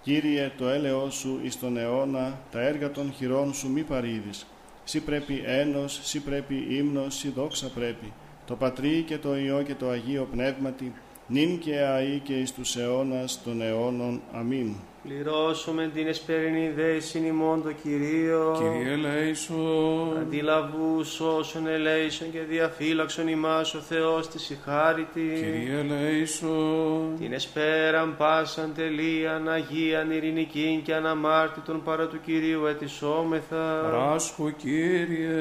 Κύριε, 0.03 0.53
το 0.59 0.69
έλεος 0.69 1.15
Σου 1.15 1.41
εις 1.43 1.59
τον 1.59 1.77
αιώνα, 1.77 2.39
τα 2.51 2.61
έργα 2.61 2.91
των 2.91 3.13
χειρών 3.13 3.55
Σου 3.55 3.71
μη 3.71 3.83
παρήδεις. 3.83 4.47
Σύ 4.85 5.01
πρέπει 5.01 5.43
ένος, 5.47 6.01
σύ 6.03 6.21
πρέπει 6.21 6.67
ύμνος, 6.69 7.15
σύ 7.15 7.29
δόξα 7.29 7.69
πρέπει. 7.69 8.13
Το 8.47 8.55
Πατρί 8.55 9.03
και 9.07 9.19
το 9.19 9.37
Υιό 9.37 9.63
και 9.63 9.75
το 9.75 9.89
Αγίο 9.89 10.29
Πνεύματι, 10.31 10.93
νυν 11.27 11.59
και 11.59 11.79
αεί 11.79 12.19
και 12.19 12.39
εις 12.39 12.53
τους 12.53 12.77
αιώνας 12.77 13.43
των 13.43 13.63
αιώνων. 13.63 14.23
Αμήν. 14.33 14.75
Πληρώσουμε 15.09 15.91
την 15.95 16.07
εσπερινή 16.07 16.73
δέση 16.77 17.19
ημών 17.19 17.63
το 17.63 17.73
Κυρίο. 17.73 18.57
Κύριε 18.59 18.93
ελέησον. 18.93 20.19
Αντιλαβού 20.21 21.05
όσων 21.39 21.67
ελέησον 21.67 22.31
και 22.31 22.41
διαφύλαξον 22.41 23.29
ημάς 23.29 23.75
ο 23.75 23.79
Θεός 23.79 24.29
της 24.29 24.51
η 24.51 24.59
χάριτη. 24.65 25.33
Κύριε 25.35 25.79
ελέησον. 25.79 27.17
Την 27.19 27.33
εσπέραν 27.33 28.17
πάσαν 28.17 28.73
τελείαν 28.75 29.49
Αγίαν 29.49 30.11
ειρηνικήν 30.11 30.83
και 30.83 30.95
αναμάρτητον 30.95 31.83
παρά 31.83 32.07
του 32.07 32.21
Κυρίου 32.25 32.67
ετισόμεθα. 32.67 33.91
Ράσχο 33.91 34.51
Κύριε. 34.51 35.39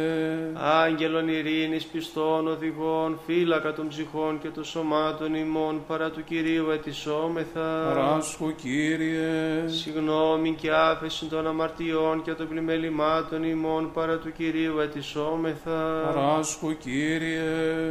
Άγγελων 0.53 1.27
ειρήνης 1.27 1.85
πιστών 1.85 2.47
οδηγών, 2.47 3.19
φύλακα 3.25 3.73
των 3.73 3.87
ψυχών 3.87 4.39
και 4.39 4.47
των 4.47 4.63
σωμάτων 4.63 5.35
ημών 5.35 5.83
παρά 5.87 6.09
του 6.09 6.23
Κυρίου 6.23 6.69
ετισόμεθα. 6.69 7.93
Ράσχο 7.93 8.51
Κύριε. 8.51 9.50
Συγγνώμη 9.65 10.55
και 10.61 10.71
άφεση 10.71 11.25
των 11.25 11.47
αμαρτιών 11.47 12.21
και 12.21 12.33
των 12.33 12.47
πλημελημάτων 12.47 13.43
ημών 13.43 13.91
παρά 13.93 14.17
του 14.17 14.31
Κυρίου 14.31 14.79
ετισόμεθα. 14.79 16.11
Ράσχο 16.15 16.71
Κύριε. 16.71 17.41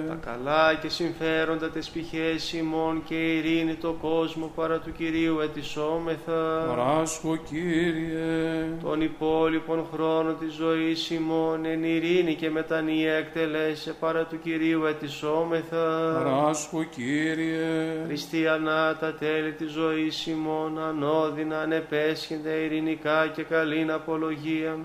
Τα 0.08 0.14
καλά 0.14 0.74
και 0.74 0.88
συμφέροντα 0.88 1.70
τες 1.70 1.88
πηχές 1.88 2.52
ημών 2.52 3.02
και 3.04 3.14
ειρήνη 3.14 3.74
το 3.74 3.92
κόσμο 3.92 4.52
παρά 4.54 4.78
του 4.78 4.92
Κυρίου 4.92 5.40
ετισόμεθα. 5.40 6.74
Ράσχο 6.74 7.36
Κύριε. 7.36 8.68
Τον 8.82 9.00
υπόλοιπον 9.00 9.86
χρόνο 9.92 10.32
της 10.32 10.54
ζωής 10.54 11.10
ημών 11.10 11.64
εν 11.64 11.84
ειρήνη 11.84 12.34
και 12.34 12.50
μετανία 12.50 13.12
εκτελέσε 13.12 13.94
παρά 14.00 14.24
του 14.24 14.38
Κυρίου 14.40 14.84
ετισόμεθα. 14.84 16.22
Ράσχο 16.22 16.82
Κύριε. 16.82 18.04
Χριστιανά 18.06 18.96
τα 19.00 19.14
τέλη 19.14 19.52
της 19.52 19.70
ζωής 19.70 20.26
ημών 20.26 20.78
ανώδυνα 20.78 21.49
ανεπέσχυνται 21.52 22.50
ειρηνικά 22.50 23.26
και 23.26 23.42
καλήν 23.42 23.90
απολογία 23.90 24.78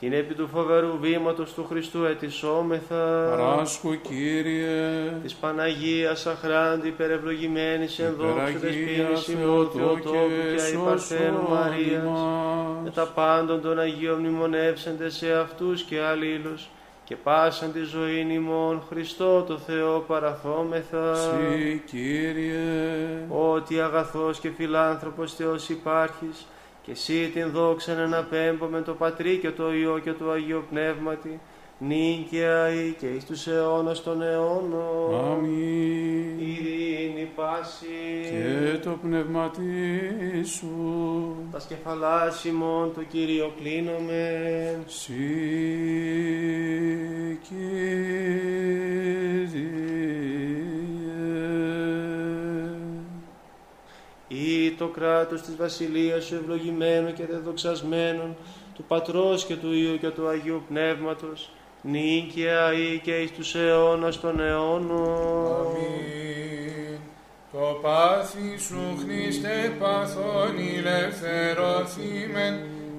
την 0.00 0.12
επί 0.12 0.34
του 0.34 0.48
φοβερού 0.52 0.98
βήματος 1.00 1.54
του 1.54 1.66
Χριστού 1.68 2.04
ετισόμεθα. 2.04 3.34
Ράσχο 3.36 3.94
Κύριε. 3.94 5.12
Της 5.22 5.34
Παναγίας 5.34 6.26
αχράντη 6.26 6.88
υπερευλογημένης 6.88 7.98
εν 7.98 8.14
δόξου 8.18 8.30
Υπεραγία 8.30 8.58
δεσποίνης 8.58 9.28
ημών 9.28 9.70
Θεοτόκου 9.70 10.02
Θεοτόκου 10.02 10.28
και 10.28 10.52
και 10.52 10.58
σώσον 10.58 10.80
αϊπαρθένου 10.80 11.48
Μαρίας 11.48 12.02
ημάς. 12.02 12.84
και 12.84 12.90
τα 12.90 13.06
πάντων 13.06 13.60
των 13.60 13.78
Αγίων 13.78 14.18
μνημονεύσαντε 14.18 15.10
σε 15.10 15.32
αυτούς 15.32 15.82
και 15.82 16.00
αλλήλους 16.00 16.68
και 17.04 17.16
πάσαν 17.16 17.72
τη 17.72 17.82
ζωή 17.82 18.26
ημών 18.30 18.82
Χριστό 18.88 19.42
το 19.42 19.58
Θεό 19.58 19.98
παραθόμεθα. 19.98 21.14
Συ 21.14 21.82
Κύριε. 21.86 23.26
ότι 23.28 23.80
αγαθός 23.80 24.38
και 24.38 24.50
φιλάνθρωπος 24.50 25.34
Θεός 25.34 25.68
υπάρχεις 25.68 26.46
και 26.82 26.90
εσύ 26.90 27.30
την 27.34 27.50
δόξα 27.50 27.94
να 27.94 28.02
αναπέμπω 28.02 28.66
με 28.66 28.80
το 28.80 28.94
Πατρί 28.94 29.38
και 29.38 29.50
το 29.50 29.72
Υιό 29.74 29.98
και 29.98 30.12
το 30.12 30.30
Αγίο 30.30 30.64
Πνεύματι 30.70 31.40
νίκαια 31.78 32.68
ή 32.68 32.94
και 32.98 33.06
εις 33.06 33.24
τους 33.24 33.46
αιώνας 33.46 34.02
των 34.02 34.22
αιώνων 34.22 35.14
Αμήν. 35.30 36.38
ειρήνη 36.38 37.28
πάση 37.34 37.86
Και 38.30 38.78
το 38.78 38.98
πνεύμα 39.02 39.50
σου. 40.44 41.36
τα 41.52 41.58
σκεφαλάς 41.60 42.44
ημών 42.44 42.92
το 42.94 43.02
Κύριο 43.02 43.52
κλείνομαι 43.60 44.78
Συ 44.86 45.12
Κύριε. 47.48 47.74
ή 54.28 54.70
το 54.70 54.86
κράτος 54.88 55.42
της 55.42 55.56
βασιλείας 55.56 56.24
σου 56.24 56.34
ευλογημένου 56.34 57.12
και 57.12 57.26
δεδοξασμένων 57.26 58.36
του 58.74 58.84
Πατρός 58.88 59.44
και 59.44 59.56
του 59.56 59.72
Υιού 59.72 59.98
και 59.98 60.08
του 60.08 60.28
Αγίου 60.28 60.62
Πνεύματος 60.68 61.50
νίκαια 61.84 62.72
ή 62.72 62.98
και 62.98 63.20
εις 63.20 63.32
τους 63.32 63.54
αιώνας 63.54 64.20
των 64.20 64.40
αιώνων 64.40 65.56
Αμήν. 65.60 66.98
Το 67.52 67.78
πάθη 67.82 68.58
σου 68.58 68.98
Χριστέ 69.04 69.72
παθών 69.78 70.58
ηλευθερωθήμεν 70.58 72.54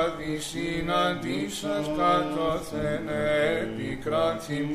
άδη 0.00 0.38
συναντήσας 0.38 1.90
κατώθεν 1.98 3.08
επικράτην, 3.60 4.68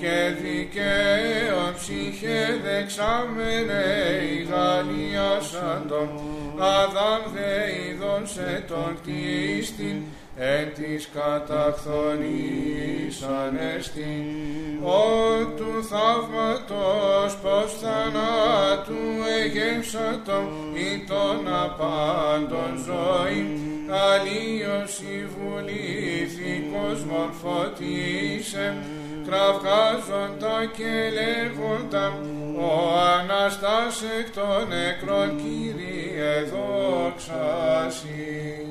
και 0.00 0.16
δικαίων 0.42 1.70
ψυχέ 1.78 2.42
δεξάμενε 2.64 3.84
η 4.32 4.34
Γαλλία 4.50 5.30
σαν 5.40 5.80
τον 5.88 6.08
Αδάμ 6.58 7.22
δε 7.34 7.52
είδων 7.72 8.22
σε 8.26 8.64
τον 8.68 8.98
κτίστην, 9.00 9.96
εν 10.42 10.74
της 10.74 11.08
καταχθονής 11.14 13.22
ανεστήν. 13.22 14.24
Ο 14.82 14.84
του 15.56 15.72
θαύματος 15.90 17.36
πως 17.42 17.70
θανάτου 17.80 19.02
εγεύσατο 19.40 20.40
ή 20.74 21.04
των 21.10 21.38
απάντων 21.64 22.72
ζωή, 22.86 23.40
αλλίωση 24.06 25.16
βουλήθηκος 25.34 26.98
μορφωτήσε, 27.04 28.66
κραυγάζοντα 29.26 30.58
και 30.76 30.92
λέγοντα, 31.16 32.06
ο 32.56 32.68
Αναστάς 33.18 33.96
εκ 34.18 34.28
των 34.34 34.60
νεκρών 34.68 35.28
Κύριε 35.36 36.34
δόξασι. 36.52 38.20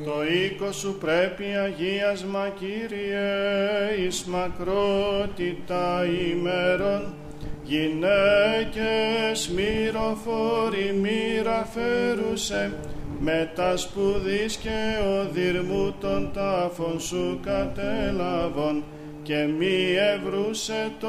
Το 0.05 0.23
οίκο 0.23 0.71
σου 0.71 0.97
πρέπει 0.99 1.45
αγίασμα 1.63 2.49
Κύριε 2.59 4.05
εις 4.05 4.23
μακρότητα 4.23 6.05
ημέρων 6.31 7.13
γυναίκες 7.63 9.49
μυροφόροι 9.49 10.93
μοίρα 11.01 11.65
φέρουσε 11.73 12.73
με 13.19 13.51
τα 13.55 13.77
σπουδής 13.77 14.55
και 14.55 14.97
οδυρμού 15.19 15.93
των 15.99 16.31
τάφων 16.33 16.99
σου 16.99 17.39
κατέλαβον 17.43 18.83
και 19.23 19.47
μη 19.57 19.95
ευρούσε 20.15 20.91
το 20.99 21.07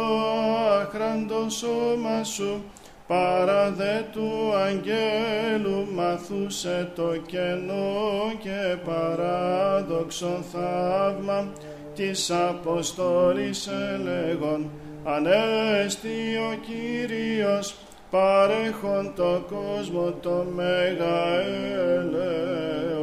άχραντο 0.81 1.49
σώμα 1.49 2.25
σου 2.25 2.63
παρά 3.11 3.71
δε 3.71 4.03
του 4.13 4.55
αγγέλου 4.55 5.87
μαθούσε 5.95 6.91
το 6.95 7.17
κενό 7.27 8.33
και 8.39 8.77
παράδοξο 8.85 10.45
θαύμα 10.53 11.53
της 11.95 12.31
Αποστόλης 12.31 13.67
ελεγών 13.67 14.71
Ανέστη 15.05 16.37
ο 16.51 16.57
Κύριος 16.67 17.75
παρέχον 18.11 19.13
το 19.17 19.45
κόσμο 19.51 20.15
το 20.23 20.47
μέγα 20.55 21.41
έλεος. 21.97 23.00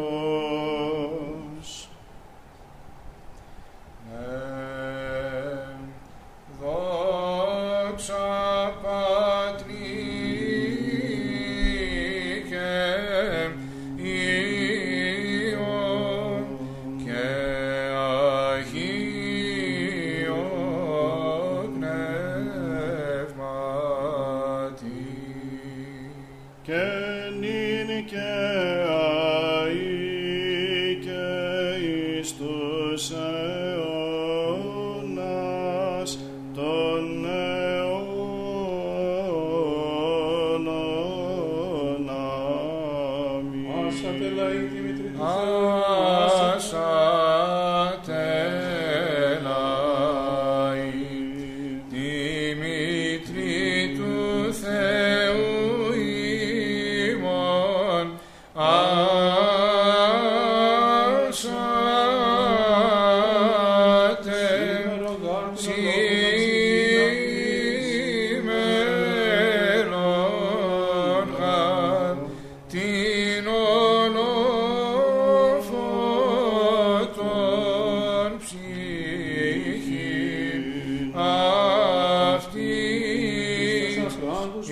Εις 84.56 84.68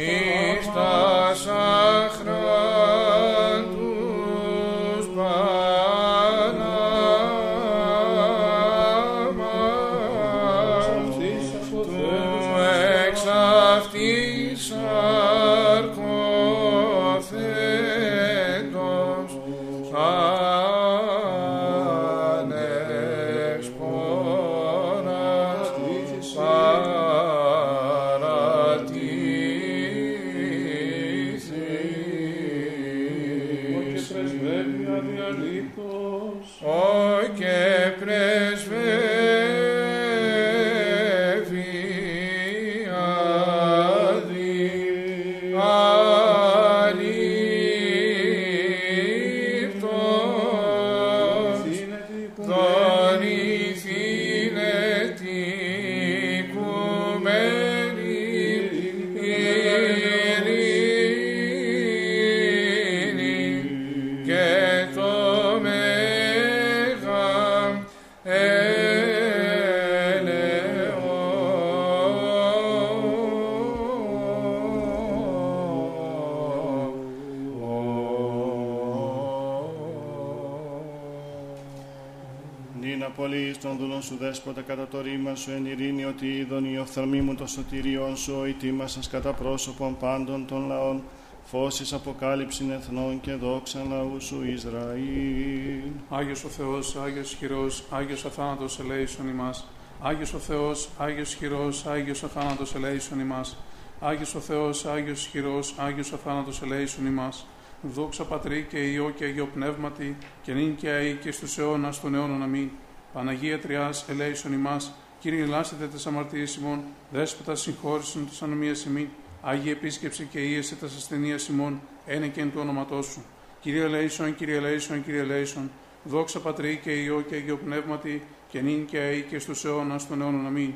σου 85.35 85.51
εν 85.51 85.65
ειρήνη 85.65 86.05
ότι 86.05 86.27
είδον 86.27 86.65
η 86.65 86.77
οφθαλμή 86.77 87.21
μου 87.21 87.35
το 87.35 87.47
σωτηριόν 87.47 88.15
σου 88.15 88.35
ο 88.39 88.45
ετοίμασας 88.45 89.09
κατά 89.09 89.33
πρόσωπον 89.33 89.97
πάντων 89.97 90.45
των 90.47 90.67
λαών 90.67 91.03
φώσεις 91.45 91.93
αποκάλυψην 91.93 92.71
εθνών 92.71 93.21
και 93.21 93.33
δόξα 93.33 93.83
λαού 93.89 94.21
σου 94.21 94.43
Ισραήλ. 94.45 95.91
Άγιος 96.09 96.43
ο 96.43 96.47
Θεός, 96.47 96.95
Άγιος 96.95 97.31
ισχυρός, 97.31 97.83
Άγιος 97.89 98.25
αθάνατος 98.25 98.79
ελέησον 98.79 99.27
ημάς. 99.27 99.67
Άγιος 100.01 100.33
ο 100.33 100.37
Θεός, 100.37 100.89
Άγιος 100.97 101.29
ισχυρός, 101.29 101.85
Άγιος 101.85 102.23
αθάνατος 102.23 102.75
ελέησον 102.75 103.19
ημάς. 103.19 103.57
Άγιος 103.99 104.35
ο 104.35 104.39
Θεός, 104.39 104.85
Άγιος 104.85 105.19
ισχυρός, 105.19 105.73
Άγιος 105.77 106.13
αθάνατος 106.13 106.61
ελέησον 106.61 107.05
ημάς. 107.05 107.47
Δόξα 107.81 108.23
Πατρί 108.23 108.65
και 108.69 108.77
Υιό 108.77 109.09
και 109.09 109.25
Αγίο 109.25 109.47
Πνεύματι, 109.53 110.17
και 110.41 110.53
νυν 110.53 110.75
και 110.75 110.89
αεί 110.89 111.13
και 111.13 111.31
στους 111.31 111.57
αιώνας 111.57 112.01
των 112.01 112.15
αιώνων 112.15 112.43
αμήν. 112.43 112.69
Παναγία 113.13 113.59
Τριάς, 113.59 114.05
ελέησον 114.09 114.53
ημάς. 114.53 114.93
Κύριε, 115.19 115.43
ελάσετε 115.43 115.87
τες 115.87 116.07
αμαρτίες 116.07 116.55
ημών, 116.55 116.79
δέσποτα 117.11 117.55
συγχώρησον 117.55 118.27
τες 118.29 118.41
ανομίες 118.41 118.83
ημών. 118.83 119.07
Άγιε 119.41 119.71
επίσκεψη 119.71 120.27
και 120.31 120.39
ίεση 120.39 120.75
τες 120.75 120.95
ασθενείας 120.95 121.47
ημών, 121.47 121.81
ένε 122.05 122.27
και 122.27 122.41
εν 122.41 122.51
του 122.51 122.59
όνοματός 122.61 123.05
σου. 123.05 123.23
Κύριε 123.59 123.83
ελέησον, 123.83 124.35
Κύριε 124.35 124.55
ελέησον, 124.55 125.03
Κύριε 125.03 125.19
ελέησον. 125.19 125.71
Δόξα 126.03 126.39
Πατρί 126.39 126.79
και 126.83 126.91
Υιό 126.91 127.21
και 127.21 127.35
Αγίο 127.35 127.57
Πνεύματι, 127.57 128.23
και 128.47 128.61
νυν 128.61 128.85
και 128.85 128.97
αεί 128.97 129.21
και 129.21 129.39
στους 129.39 129.65
αιώνας 129.65 130.07
των 130.07 130.21
αιώνων 130.21 130.45
αμήν. 130.45 130.73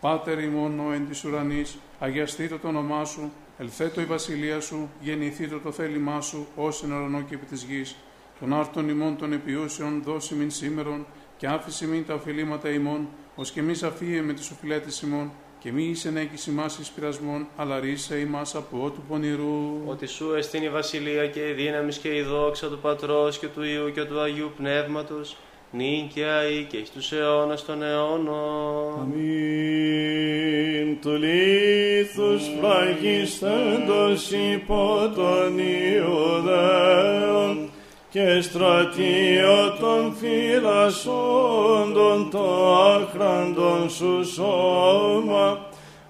Πάτερ 0.00 0.42
ημών 0.42 0.80
ο 0.80 0.92
εν 0.92 1.08
της 1.08 1.24
ουρανής, 1.24 1.78
αγιαστήτω 1.98 2.58
το 2.58 2.68
όνομά 2.68 3.04
σου, 3.04 3.32
ελθέτω 3.58 4.00
η 4.00 4.04
βασιλεία 4.04 4.60
σου, 4.60 4.90
γεννηθήτω 5.00 5.58
το 5.58 5.72
θέλημά 5.72 6.20
σου, 6.20 6.46
ως 6.56 6.82
εν 6.82 6.92
ουρανό 6.92 7.20
και 7.20 7.34
επί 7.34 7.46
της 7.46 7.62
γης. 7.62 7.96
Των 8.40 8.54
άρτων 8.54 8.88
ημών 8.88 9.16
των 9.16 9.32
επιούσεων 9.32 10.02
δώσει 10.02 10.34
μην 10.34 10.50
σήμερον, 10.50 11.06
και 11.36 11.46
άφηση 11.46 11.86
μην 11.86 12.06
τα 12.06 12.14
οφειλήματα 12.14 12.70
ημών, 12.70 13.08
ως 13.40 13.50
και 13.50 13.62
μη 13.62 13.74
αφίε 13.84 14.22
με 14.22 14.32
τις 14.32 14.50
οφειλέτες 14.50 15.00
ημών, 15.00 15.32
και 15.58 15.72
μη 15.72 15.82
εις 15.82 16.04
ενέκης 16.04 16.46
ημάς 16.46 16.78
εις 16.78 16.90
πειρασμών, 16.90 17.46
αλλά 17.56 17.80
ρίσε 17.80 18.18
ημάς 18.18 18.54
από 18.54 18.82
ότου 18.84 19.02
πονηρού. 19.08 19.82
Ότι 19.86 20.06
σου 20.06 20.34
εστίν 20.34 20.62
η 20.62 20.68
βασιλεία 20.68 21.26
και 21.26 21.48
η 21.48 21.52
δύναμη 21.52 21.94
και 21.94 22.08
η 22.08 22.22
δόξα 22.22 22.68
του 22.68 22.78
Πατρός 22.78 23.38
και 23.38 23.46
του 23.46 23.62
Υιού 23.62 23.92
και 23.94 24.04
του 24.04 24.20
Αγίου 24.20 24.52
Πνεύματος, 24.56 25.36
νυν 25.70 26.08
και 26.14 26.24
αεί 26.24 26.64
και 26.64 26.76
εις 26.76 26.90
τους 26.90 27.12
αιώνας 27.12 27.64
των 27.64 27.82
αιώνων. 27.82 29.00
Αμήν 29.00 31.00
του 31.00 31.10
λίθους 31.10 32.42
φραγιστέντος 32.60 34.30
υπό 34.30 35.12
των 35.14 35.58
Ιουδαίων 35.58 37.70
και 38.18 38.40
στρατείο 38.40 39.76
των 39.80 40.16
φυλασσόντων 40.20 42.18
το 42.30 42.76
άχραντον 42.76 43.90
σου 43.90 44.24
σώμα 44.34 45.58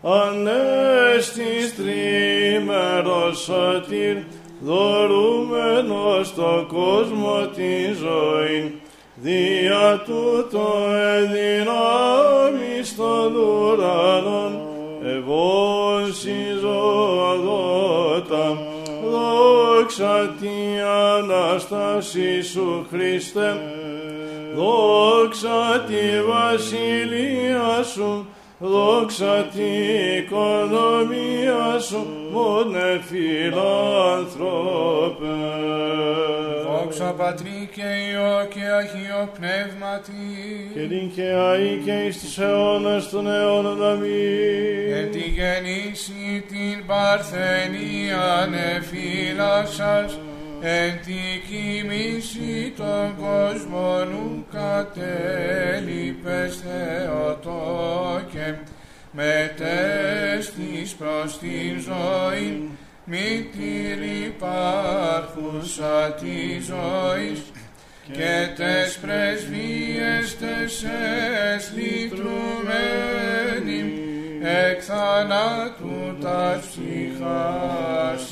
ανέστης 0.03 1.77
τρίμερος 1.77 3.39
σωτήρ 3.39 4.17
δωρούμενος 4.61 6.27
στο 6.27 6.67
κόσμο 6.69 7.47
τη 7.55 7.93
ζωή. 7.93 8.81
Δια 9.15 10.03
τούτο 10.05 10.75
εδυνάμεις 11.17 12.97
των 12.97 13.37
ουρανών 13.37 14.61
ευώσιζοδότα 15.03 17.68
δόξα 19.99 20.35
τη 20.41 20.81
Ανάσταση 21.17 22.43
σου 22.43 22.87
Χριστέ 22.91 23.61
δόξα 24.55 25.85
τη 25.87 26.23
βασιλεία 26.23 27.83
σου 27.95 28.27
Δόξα 28.61 29.47
την 29.53 29.65
οικονομία 30.19 31.79
σου, 31.79 32.07
μόνε 32.33 33.01
φιλάνθρωπε. 33.03 33.69
Δόξα 36.99 37.13
Πατρί 37.13 37.69
και 37.75 37.83
Υιό 38.11 38.47
και 38.55 38.65
Αγίο 38.79 39.23
Πνεύματι. 39.39 40.27
Και 40.75 40.81
την 40.81 41.07
και 41.15 41.23
αή 41.23 41.81
και 41.85 41.93
εις 41.93 42.19
τις 42.19 42.39
αιώνας 42.39 43.11
των 43.11 43.27
αιώνων 43.27 43.87
αμήν. 43.87 44.93
Εν 44.99 45.11
τη 45.11 45.19
γεννήση 45.19 46.45
την 46.49 46.87
παρθενία 46.87 48.49
εφύλαξας, 48.77 50.19
εν 50.61 51.01
τη 51.05 51.41
κοιμήση 51.49 52.73
των 52.77 53.17
κόσμων 53.17 54.13
ου 54.13 54.47
κατέλειπες 54.53 56.63
Θεοτόκε, 56.63 58.61
μετέστης 59.13 60.95
προς 60.95 61.39
την 61.39 61.81
ζωή, 61.81 62.78
μήτηρ 63.09 64.03
υπάρχουσα 64.27 66.15
της 66.21 66.65
ζωής, 66.65 67.43
και 68.13 68.49
τες 68.57 68.99
πρεσβείες 68.99 70.39
τες 70.39 70.85
εσλητρουμένοι, 71.55 73.93
εκ 74.43 74.83
θανάτου 74.85 76.17
τα 76.21 76.61
ψυχάς 76.61 78.28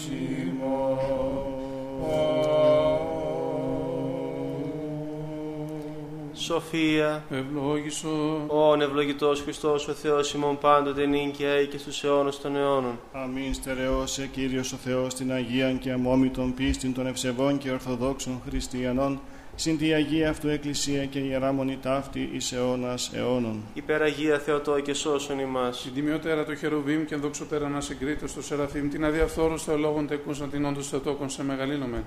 Σοφία, 6.46 7.24
Ευλόγησο. 7.30 8.44
όν 8.46 8.80
ευλογητός 8.80 9.40
Χριστός 9.40 9.88
ο 9.88 9.92
Θεός 9.92 10.34
ημών 10.34 10.58
πάντοτε 10.58 11.06
νυν 11.06 11.30
και 11.30 11.46
αεί 11.46 11.66
και 11.66 11.78
στους 11.78 12.04
αιώνας 12.04 12.40
των 12.40 12.56
αιώνων. 12.56 12.98
Αμήν 13.12 13.54
στερεώσε 13.54 14.26
Κύριος 14.26 14.72
ο 14.72 14.76
Θεός 14.76 15.14
την 15.14 15.32
Αγίαν 15.32 15.78
και 15.78 15.92
αμόμητον 15.92 16.54
πίστην 16.54 16.94
των 16.94 17.06
ευσεβών 17.06 17.58
και 17.58 17.70
ορθοδόξων 17.70 18.40
χριστιανών, 18.48 19.20
συν 19.54 19.78
τη 19.78 19.92
Αγία 19.92 20.30
Αυτού 20.30 20.48
Εκκλησία 20.48 21.04
και 21.04 21.18
Ιεράμονη 21.18 21.78
ταύτη 21.82 22.30
εις 22.32 22.52
αιώνας 22.52 23.10
αιώνων. 23.14 23.62
Υπεραγία 23.74 24.38
Θεοτό 24.38 24.80
και 24.80 24.94
σώσον 24.94 25.38
ημάς. 25.38 25.82
Την 25.82 25.94
τιμιότερα 25.94 26.44
το 26.44 26.54
χερουβίμ 26.54 27.04
και 27.04 27.16
δόξωτερα 27.16 27.68
να 27.68 27.80
συγκρίτω 27.80 28.26
στο 28.26 28.42
Σεραφείμ, 28.42 28.88
την 28.88 29.04
αδιαφθόρου 29.04 29.58
θεολόγων 29.58 30.06
τεκούσαν 30.06 30.50
την 30.50 30.64
όντως 30.64 30.88
Θεοτόκον 30.88 31.30
σε 31.30 31.44
μεγαλύνομαι. 31.44 32.04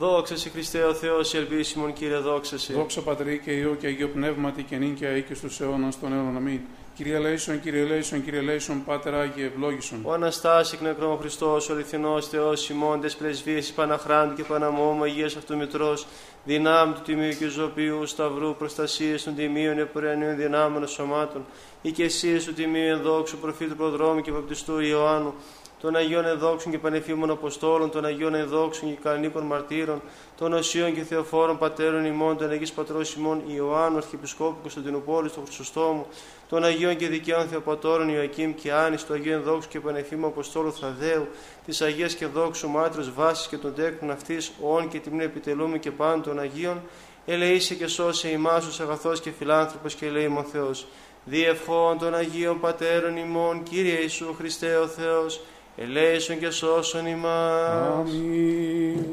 Δόξα 0.00 0.36
σε 0.36 0.48
Χριστέ 0.48 0.82
ο 0.82 0.94
Θεός, 0.94 1.32
η 1.32 1.36
ελπίσιμον 1.36 1.92
Κύριε 1.92 2.16
δόξα 2.16 2.58
σε. 2.58 2.72
Δόξα 2.72 3.00
Πατρί 3.00 3.40
και 3.44 3.50
Υιό 3.50 3.76
και 3.80 3.86
Αγίο 3.86 4.08
Πνεύματι 4.08 4.62
και 4.62 4.76
νύν 4.76 4.94
και 4.94 5.06
αεί 5.06 5.22
και 5.22 5.34
στους 5.34 5.60
αιώνας 5.60 6.00
των 6.00 6.12
αιώνων. 6.12 6.36
Αμήν. 6.36 6.60
Κύριε 6.94 7.18
Λέησον, 7.18 7.60
Κύριε 7.60 7.84
Λέησον, 7.84 8.24
Κύριε 8.24 8.40
Λέησον, 8.40 8.84
Πάτερ 8.84 9.14
Άγιε, 9.14 9.44
ευλόγησον. 9.46 10.00
Ο 10.04 10.12
Αναστάσης 10.12 10.72
εκ 10.72 10.80
νεκρών 10.80 11.18
Χριστός, 11.18 11.68
ο 11.68 11.72
αληθινός 11.72 12.28
Θεός, 12.28 12.68
ημώντες 12.68 13.16
πρεσβείες 13.16 13.72
Παναχράντου 13.72 14.34
και 14.34 14.44
Παναμόμου 14.44 15.02
Αγίας 15.02 15.36
Αυτού 15.36 15.56
Μητρός, 15.56 16.06
δυνάμει 16.44 16.92
του 16.92 17.00
Τιμίου 17.04 17.32
και 17.38 17.46
Ζωπίου, 17.46 18.06
Σταυρού, 18.06 18.54
προστασίες 18.56 19.22
των 19.24 19.34
Τιμίων 19.34 19.78
Επουρανίων 19.78 20.36
δυνάμεων 20.36 20.88
σωμάτων, 20.88 21.44
οικεσίες 21.82 22.44
του 22.44 22.52
Τιμίου 22.52 22.94
Ενδόξου, 22.94 23.38
Προφήτου 23.38 23.76
Προδρόμου 23.76 24.20
και 24.20 24.32
Βαπτιστού 24.32 24.80
Ιωάννου, 24.80 25.34
των 25.80 25.96
Αγίων 25.96 26.24
Ενδόξων 26.26 26.72
και 26.72 26.78
Πανεφήμων 26.78 27.30
Αποστόλων, 27.30 27.90
των 27.90 28.04
Αγίων 28.04 28.34
Ενδόξων 28.34 28.88
και 28.88 29.00
Κανονίκων 29.02 29.42
Μαρτύρων, 29.42 30.02
των 30.36 30.52
Οσίων 30.52 30.94
και 30.94 31.02
Θεοφόρων 31.02 31.58
Πατέρων 31.58 32.04
ημών, 32.04 32.36
των 32.36 32.50
Αγίων 32.50 32.70
Πατρός 32.74 33.14
ημών 33.14 33.42
Ιωάννου, 33.46 33.96
Αρχιεπισκόπου 33.96 34.56
Κωνσταντινούπολης, 34.60 35.32
του 35.32 35.42
Χρυσοστόμου, 35.44 36.06
των 36.48 36.64
Αγίων 36.64 36.96
και 36.96 37.08
Δικαίων 37.08 37.48
Θεοπατώρων 37.48 38.08
Ιωακήμ 38.08 38.54
και 38.54 38.72
Άνης, 38.72 39.04
του 39.04 39.12
Αγίου 39.12 39.32
Ενδόξου 39.32 39.68
και 39.68 39.80
Πανεφήμου 39.80 40.26
Αποστόλου 40.26 40.72
Θαδαίου, 40.72 41.28
της 41.66 41.80
Αγίας 41.80 42.14
και 42.14 42.26
Δόξου 42.26 42.68
Μάτρος 42.68 43.12
Βάσης 43.12 43.46
και 43.46 43.56
των 43.56 43.74
τέκνων 43.74 44.10
αυτής, 44.10 44.52
όν 44.62 44.88
και 44.88 44.98
τιμήν 44.98 45.20
επιτελούμε 45.20 45.78
και 45.78 45.90
πάντων 45.90 46.22
των 46.22 46.38
Αγίων, 46.38 46.82
ελεήσε 47.26 47.74
και 47.74 47.86
σώσε 47.86 48.28
ημάς 48.28 48.66
ως 48.66 48.80
αγαθός 48.80 49.20
και 49.20 49.30
φιλάνθρωπος 49.30 49.94
και 49.94 50.06
ελεήμων 50.06 50.44
Θεός. 50.44 50.86
Διευχών 51.24 51.98
των 51.98 52.14
Αγίων 52.14 52.60
Πατέρων 52.60 53.16
ημών, 53.16 53.62
Κύριε 53.62 53.98
Ιησού 54.00 54.34
Χριστέ 54.38 54.76
ο 54.76 54.86
Θεός, 54.86 55.40
ελέησον 55.82 56.38
και 56.38 56.50
σώσον 56.50 57.06
ημάς. 57.06 58.10
Αμήν. 58.10 59.04